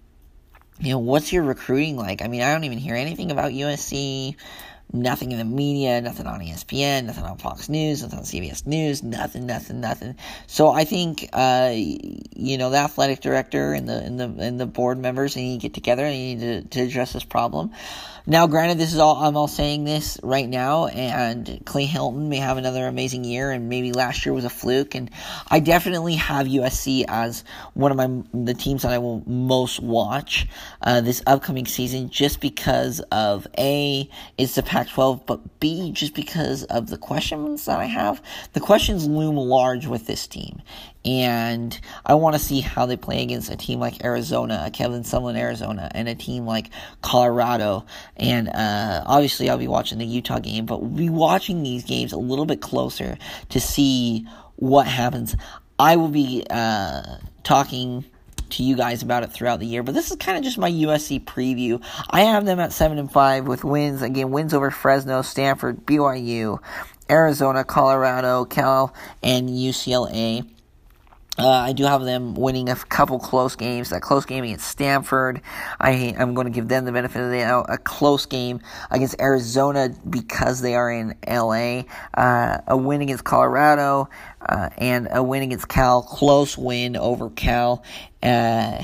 you 0.78 0.90
know, 0.90 0.98
what's 0.98 1.32
your 1.32 1.42
recruiting 1.42 1.96
like? 1.96 2.22
I 2.22 2.28
mean, 2.28 2.42
I 2.42 2.52
don't 2.52 2.64
even 2.64 2.78
hear 2.78 2.94
anything 2.94 3.30
about 3.30 3.52
USC, 3.52 4.36
nothing 4.92 5.32
in 5.32 5.38
the 5.38 5.44
media, 5.44 6.00
nothing 6.00 6.26
on 6.26 6.40
ESPN, 6.40 7.04
nothing 7.04 7.24
on 7.24 7.38
Fox 7.38 7.68
News, 7.68 8.02
nothing 8.02 8.18
on 8.18 8.24
CBS 8.24 8.66
News, 8.66 9.02
nothing, 9.02 9.46
nothing, 9.46 9.80
nothing. 9.80 10.16
So 10.46 10.68
I 10.68 10.84
think, 10.84 11.28
uh, 11.32 11.72
you 11.74 12.58
know, 12.58 12.70
the 12.70 12.78
athletic 12.78 13.20
director 13.20 13.72
and 13.72 13.88
the 13.88 13.98
and 13.98 14.20
the 14.20 14.34
and 14.38 14.60
the 14.60 14.66
board 14.66 14.98
members 14.98 15.36
need 15.36 15.60
to 15.60 15.62
get 15.62 15.74
together 15.74 16.04
and 16.04 16.14
need 16.14 16.40
to, 16.40 16.62
to 16.62 16.80
address 16.82 17.12
this 17.12 17.24
problem. 17.24 17.72
Now, 18.28 18.48
granted, 18.48 18.78
this 18.78 18.92
is 18.92 18.98
all 18.98 19.22
I'm 19.22 19.36
all 19.36 19.46
saying 19.46 19.84
this 19.84 20.18
right 20.20 20.48
now, 20.48 20.86
and 20.86 21.62
Clay 21.64 21.86
Helton 21.86 22.26
may 22.26 22.38
have 22.38 22.56
another 22.56 22.88
amazing 22.88 23.22
year, 23.22 23.52
and 23.52 23.68
maybe 23.68 23.92
last 23.92 24.26
year 24.26 24.32
was 24.32 24.44
a 24.44 24.50
fluke. 24.50 24.96
And 24.96 25.12
I 25.48 25.60
definitely 25.60 26.16
have 26.16 26.48
USC 26.48 27.04
as 27.06 27.44
one 27.74 27.92
of 27.92 27.96
my 27.96 28.24
the 28.34 28.54
teams 28.54 28.82
that 28.82 28.90
I 28.90 28.98
will 28.98 29.22
most 29.28 29.78
watch 29.78 30.48
uh, 30.82 31.02
this 31.02 31.22
upcoming 31.24 31.66
season, 31.66 32.10
just 32.10 32.40
because 32.40 32.98
of 33.12 33.46
a 33.56 34.10
it's 34.36 34.56
the 34.56 34.62
Pac-12, 34.64 35.24
but 35.24 35.60
b 35.60 35.92
just 35.92 36.14
because 36.14 36.64
of 36.64 36.88
the 36.88 36.98
questions 36.98 37.66
that 37.66 37.78
I 37.78 37.84
have. 37.84 38.20
The 38.54 38.60
questions 38.60 39.06
loom 39.06 39.36
large 39.36 39.86
with 39.86 40.08
this 40.08 40.26
team, 40.26 40.62
and 41.06 41.78
I 42.04 42.14
want 42.14 42.34
to 42.34 42.40
see 42.40 42.60
how 42.60 42.84
they 42.84 42.96
play 42.96 43.22
against 43.22 43.48
a 43.50 43.56
team 43.56 43.78
like 43.78 44.04
Arizona, 44.04 44.64
a 44.66 44.70
Kevin 44.72 45.02
Sumlin 45.02 45.38
Arizona, 45.38 45.88
and 45.94 46.08
a 46.08 46.16
team 46.16 46.46
like 46.46 46.70
Colorado. 47.00 47.86
And 48.16 48.48
uh, 48.48 49.04
obviously, 49.06 49.48
I'll 49.48 49.56
be 49.56 49.68
watching 49.68 49.98
the 49.98 50.04
Utah 50.04 50.40
game, 50.40 50.66
but 50.66 50.82
we'll 50.82 50.90
be 50.90 51.08
watching 51.08 51.62
these 51.62 51.84
games 51.84 52.12
a 52.12 52.18
little 52.18 52.44
bit 52.44 52.60
closer 52.60 53.16
to 53.50 53.60
see 53.60 54.26
what 54.56 54.88
happens. 54.88 55.36
I 55.78 55.94
will 55.94 56.08
be 56.08 56.44
uh, 56.50 57.18
talking 57.44 58.04
to 58.50 58.62
you 58.64 58.76
guys 58.76 59.02
about 59.02 59.22
it 59.22 59.32
throughout 59.32 59.60
the 59.60 59.66
year. 59.66 59.84
But 59.84 59.94
this 59.94 60.10
is 60.10 60.16
kind 60.16 60.38
of 60.38 60.44
just 60.44 60.58
my 60.58 60.70
USC 60.70 61.24
preview. 61.24 61.82
I 62.10 62.22
have 62.22 62.46
them 62.46 62.58
at 62.58 62.72
seven 62.72 62.98
and 62.98 63.10
five 63.10 63.46
with 63.46 63.62
wins 63.62 64.02
again, 64.02 64.30
wins 64.30 64.54
over 64.54 64.72
Fresno, 64.72 65.22
Stanford, 65.22 65.86
BYU, 65.86 66.58
Arizona, 67.08 67.62
Colorado, 67.62 68.44
Cal, 68.44 68.92
and 69.22 69.48
UCLA. 69.48 70.48
Uh, 71.38 71.48
I 71.48 71.72
do 71.72 71.84
have 71.84 72.02
them 72.04 72.34
winning 72.34 72.68
a 72.68 72.76
couple 72.76 73.18
close 73.18 73.56
games. 73.56 73.90
That 73.90 74.00
close 74.00 74.24
game 74.24 74.44
against 74.44 74.66
Stanford, 74.68 75.42
I 75.78 75.90
am 75.90 76.34
going 76.34 76.46
to 76.46 76.52
give 76.52 76.68
them 76.68 76.84
the 76.84 76.92
benefit 76.92 77.22
of 77.22 77.30
the 77.30 77.38
doubt. 77.38 77.66
A 77.68 77.78
close 77.78 78.26
game 78.26 78.60
against 78.90 79.20
Arizona 79.20 79.90
because 80.08 80.60
they 80.62 80.74
are 80.74 80.90
in 80.90 81.14
LA. 81.28 81.82
Uh, 82.14 82.58
a 82.66 82.76
win 82.76 83.02
against 83.02 83.24
Colorado 83.24 84.08
uh, 84.40 84.70
and 84.78 85.08
a 85.10 85.22
win 85.22 85.42
against 85.42 85.68
Cal. 85.68 86.02
Close 86.02 86.56
win 86.56 86.96
over 86.96 87.28
Cal. 87.30 87.82
Uh, 88.22 88.82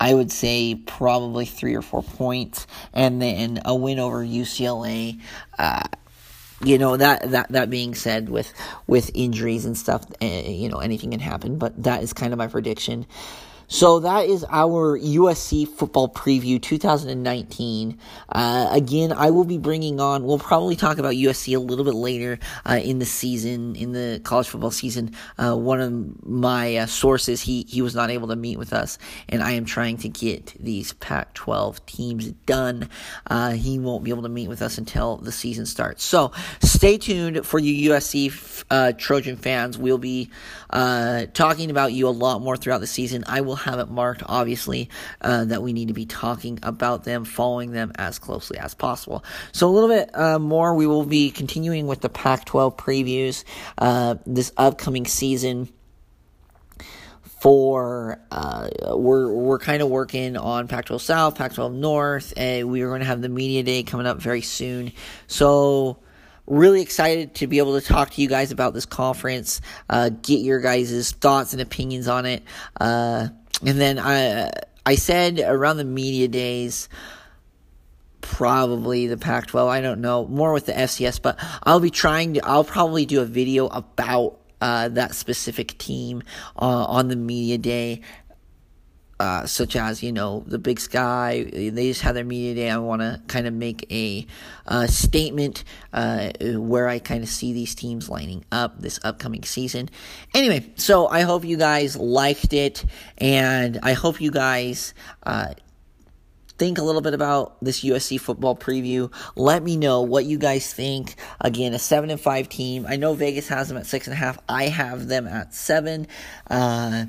I 0.00 0.14
would 0.14 0.30
say 0.30 0.74
probably 0.74 1.44
three 1.44 1.74
or 1.74 1.82
four 1.82 2.02
points, 2.04 2.66
and 2.92 3.20
then 3.20 3.60
a 3.64 3.74
win 3.74 3.98
over 3.98 4.24
UCLA. 4.24 5.20
You 6.64 6.76
know 6.76 6.96
that 6.96 7.30
that 7.30 7.50
that 7.50 7.70
being 7.70 7.94
said 7.94 8.28
with 8.28 8.52
with 8.86 9.10
injuries 9.14 9.64
and 9.64 9.78
stuff 9.78 10.04
uh, 10.20 10.26
you 10.26 10.68
know 10.68 10.78
anything 10.78 11.12
can 11.12 11.20
happen 11.20 11.56
but 11.56 11.80
that 11.84 12.02
is 12.02 12.12
kind 12.12 12.32
of 12.32 12.38
my 12.38 12.48
prediction 12.48 13.06
So 13.70 14.00
that 14.00 14.26
is 14.26 14.46
our 14.48 14.98
USC 14.98 15.68
football 15.68 16.08
preview 16.08 16.60
2019. 16.60 17.98
Uh, 18.30 18.68
again, 18.72 19.12
I 19.12 19.28
will 19.28 19.44
be 19.44 19.58
bringing 19.58 20.00
on, 20.00 20.24
we'll 20.24 20.38
probably 20.38 20.74
talk 20.74 20.96
about 20.96 21.12
USC 21.12 21.54
a 21.54 21.60
little 21.60 21.84
bit 21.84 21.94
later 21.94 22.38
uh, 22.64 22.80
in 22.82 22.98
the 22.98 23.04
season, 23.04 23.76
in 23.76 23.92
the 23.92 24.22
college 24.24 24.48
football 24.48 24.70
season. 24.70 25.14
Uh, 25.36 25.54
one 25.54 25.82
of 25.82 26.26
my 26.26 26.76
uh, 26.76 26.86
sources, 26.86 27.42
he, 27.42 27.66
he 27.68 27.82
was 27.82 27.94
not 27.94 28.08
able 28.08 28.28
to 28.28 28.36
meet 28.36 28.58
with 28.58 28.72
us, 28.72 28.96
and 29.28 29.42
I 29.42 29.52
am 29.52 29.66
trying 29.66 29.98
to 29.98 30.08
get 30.08 30.54
these 30.58 30.94
Pac 30.94 31.34
12 31.34 31.84
teams 31.84 32.30
done. 32.46 32.88
Uh, 33.26 33.50
he 33.50 33.78
won't 33.78 34.02
be 34.02 34.10
able 34.10 34.22
to 34.22 34.30
meet 34.30 34.48
with 34.48 34.62
us 34.62 34.78
until 34.78 35.18
the 35.18 35.30
season 35.30 35.66
starts. 35.66 36.02
So 36.04 36.32
stay 36.62 36.96
tuned 36.96 37.44
for 37.44 37.58
you 37.58 37.90
USC 37.90 38.64
uh, 38.70 38.92
Trojan 38.96 39.36
fans. 39.36 39.76
We'll 39.76 39.98
be 39.98 40.30
talking 40.70 41.70
about 41.70 41.92
you 41.92 42.08
a 42.08 42.10
lot 42.10 42.40
more 42.40 42.56
throughout 42.56 42.80
the 42.80 42.86
season. 42.86 43.24
I 43.26 43.42
will 43.42 43.57
have 43.58 43.78
it 43.78 43.88
marked, 43.88 44.22
obviously, 44.26 44.88
uh, 45.20 45.44
that 45.46 45.62
we 45.62 45.72
need 45.72 45.88
to 45.88 45.94
be 45.94 46.06
talking 46.06 46.58
about 46.62 47.04
them, 47.04 47.24
following 47.24 47.72
them 47.72 47.92
as 47.96 48.18
closely 48.18 48.58
as 48.58 48.74
possible. 48.74 49.24
So, 49.52 49.68
a 49.68 49.72
little 49.72 49.88
bit 49.88 50.10
uh, 50.14 50.38
more, 50.38 50.74
we 50.74 50.86
will 50.86 51.04
be 51.04 51.30
continuing 51.30 51.86
with 51.86 52.00
the 52.00 52.08
Pac 52.08 52.44
12 52.44 52.76
previews 52.76 53.44
uh, 53.78 54.16
this 54.26 54.52
upcoming 54.56 55.06
season 55.06 55.68
for 57.40 58.20
uh, 58.32 58.68
we're 58.94 59.32
we're 59.32 59.58
kind 59.58 59.80
of 59.80 59.88
working 59.88 60.36
on 60.36 60.66
Pac-12 60.66 61.00
South, 61.00 61.36
Pac-12 61.36 61.72
North, 61.72 62.32
and 62.36 62.68
we 62.68 62.82
are 62.82 62.88
going 62.88 63.00
to 63.00 63.06
have 63.06 63.22
the 63.22 63.28
media 63.28 63.62
day 63.62 63.82
coming 63.82 64.06
up 64.06 64.20
very 64.20 64.42
soon. 64.42 64.92
So 65.28 65.98
really 66.46 66.80
excited 66.80 67.34
to 67.34 67.46
be 67.46 67.58
able 67.58 67.78
to 67.78 67.86
talk 67.86 68.10
to 68.10 68.22
you 68.22 68.28
guys 68.28 68.50
about 68.50 68.74
this 68.74 68.86
conference, 68.86 69.60
uh, 69.88 70.08
get 70.08 70.40
your 70.40 70.60
guys' 70.60 71.12
thoughts 71.12 71.52
and 71.52 71.62
opinions 71.62 72.08
on 72.08 72.26
it. 72.26 72.42
Uh, 72.80 73.28
and 73.64 73.80
then 73.80 73.98
I 73.98 74.50
I 74.86 74.94
said 74.94 75.40
around 75.40 75.76
the 75.76 75.84
media 75.84 76.28
days, 76.28 76.88
probably 78.20 79.06
the 79.06 79.16
Pac 79.16 79.46
12. 79.48 79.68
I 79.68 79.80
don't 79.80 80.00
know. 80.00 80.26
More 80.26 80.52
with 80.52 80.66
the 80.66 80.72
FCS, 80.72 81.20
but 81.20 81.38
I'll 81.62 81.80
be 81.80 81.90
trying 81.90 82.34
to, 82.34 82.44
I'll 82.44 82.64
probably 82.64 83.04
do 83.04 83.20
a 83.20 83.24
video 83.24 83.66
about 83.66 84.38
uh, 84.60 84.88
that 84.88 85.14
specific 85.14 85.76
team 85.78 86.22
uh, 86.56 86.84
on 86.84 87.08
the 87.08 87.16
media 87.16 87.58
day 87.58 88.00
uh, 89.20 89.46
such 89.46 89.76
as 89.76 90.02
you 90.02 90.12
know 90.12 90.44
the 90.46 90.58
Big 90.58 90.80
Sky. 90.80 91.44
They 91.52 91.88
just 91.88 92.02
had 92.02 92.14
their 92.14 92.24
media 92.24 92.54
day. 92.54 92.70
I 92.70 92.78
want 92.78 93.02
to 93.02 93.20
kind 93.26 93.46
of 93.46 93.54
make 93.54 93.90
a 93.92 94.26
uh, 94.66 94.86
statement 94.86 95.64
uh, 95.92 96.30
where 96.40 96.88
I 96.88 96.98
kind 96.98 97.22
of 97.22 97.28
see 97.28 97.52
these 97.52 97.74
teams 97.74 98.08
lining 98.08 98.44
up 98.52 98.80
this 98.80 99.00
upcoming 99.02 99.42
season. 99.42 99.88
Anyway, 100.34 100.70
so 100.76 101.08
I 101.08 101.22
hope 101.22 101.44
you 101.44 101.56
guys 101.56 101.96
liked 101.96 102.52
it, 102.52 102.84
and 103.16 103.78
I 103.82 103.92
hope 103.92 104.20
you 104.20 104.30
guys 104.30 104.94
uh, 105.24 105.54
think 106.58 106.78
a 106.78 106.82
little 106.82 107.00
bit 107.00 107.14
about 107.14 107.62
this 107.64 107.82
USC 107.82 108.20
football 108.20 108.56
preview. 108.56 109.12
Let 109.36 109.62
me 109.62 109.76
know 109.76 110.02
what 110.02 110.24
you 110.24 110.38
guys 110.38 110.72
think. 110.72 111.14
Again, 111.40 111.72
a 111.72 111.78
seven 111.78 112.10
and 112.10 112.20
five 112.20 112.48
team. 112.48 112.86
I 112.88 112.96
know 112.96 113.14
Vegas 113.14 113.48
has 113.48 113.68
them 113.68 113.78
at 113.78 113.86
six 113.86 114.06
and 114.06 114.14
a 114.14 114.16
half. 114.16 114.38
I 114.48 114.64
have 114.64 115.08
them 115.08 115.26
at 115.26 115.54
seven. 115.54 116.08
Uh, 116.48 117.06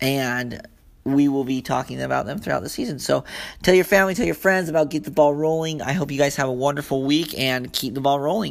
and 0.00 0.60
we 1.06 1.28
will 1.28 1.44
be 1.44 1.62
talking 1.62 2.02
about 2.02 2.26
them 2.26 2.38
throughout 2.38 2.62
the 2.62 2.68
season. 2.68 2.98
So 2.98 3.24
tell 3.62 3.74
your 3.74 3.84
family, 3.84 4.14
tell 4.14 4.26
your 4.26 4.34
friends 4.34 4.68
about 4.68 4.90
Get 4.90 5.04
the 5.04 5.10
Ball 5.10 5.34
Rolling. 5.34 5.80
I 5.80 5.92
hope 5.92 6.10
you 6.10 6.18
guys 6.18 6.36
have 6.36 6.48
a 6.48 6.52
wonderful 6.52 7.02
week 7.04 7.38
and 7.38 7.72
keep 7.72 7.94
the 7.94 8.00
ball 8.00 8.20
rolling. 8.20 8.44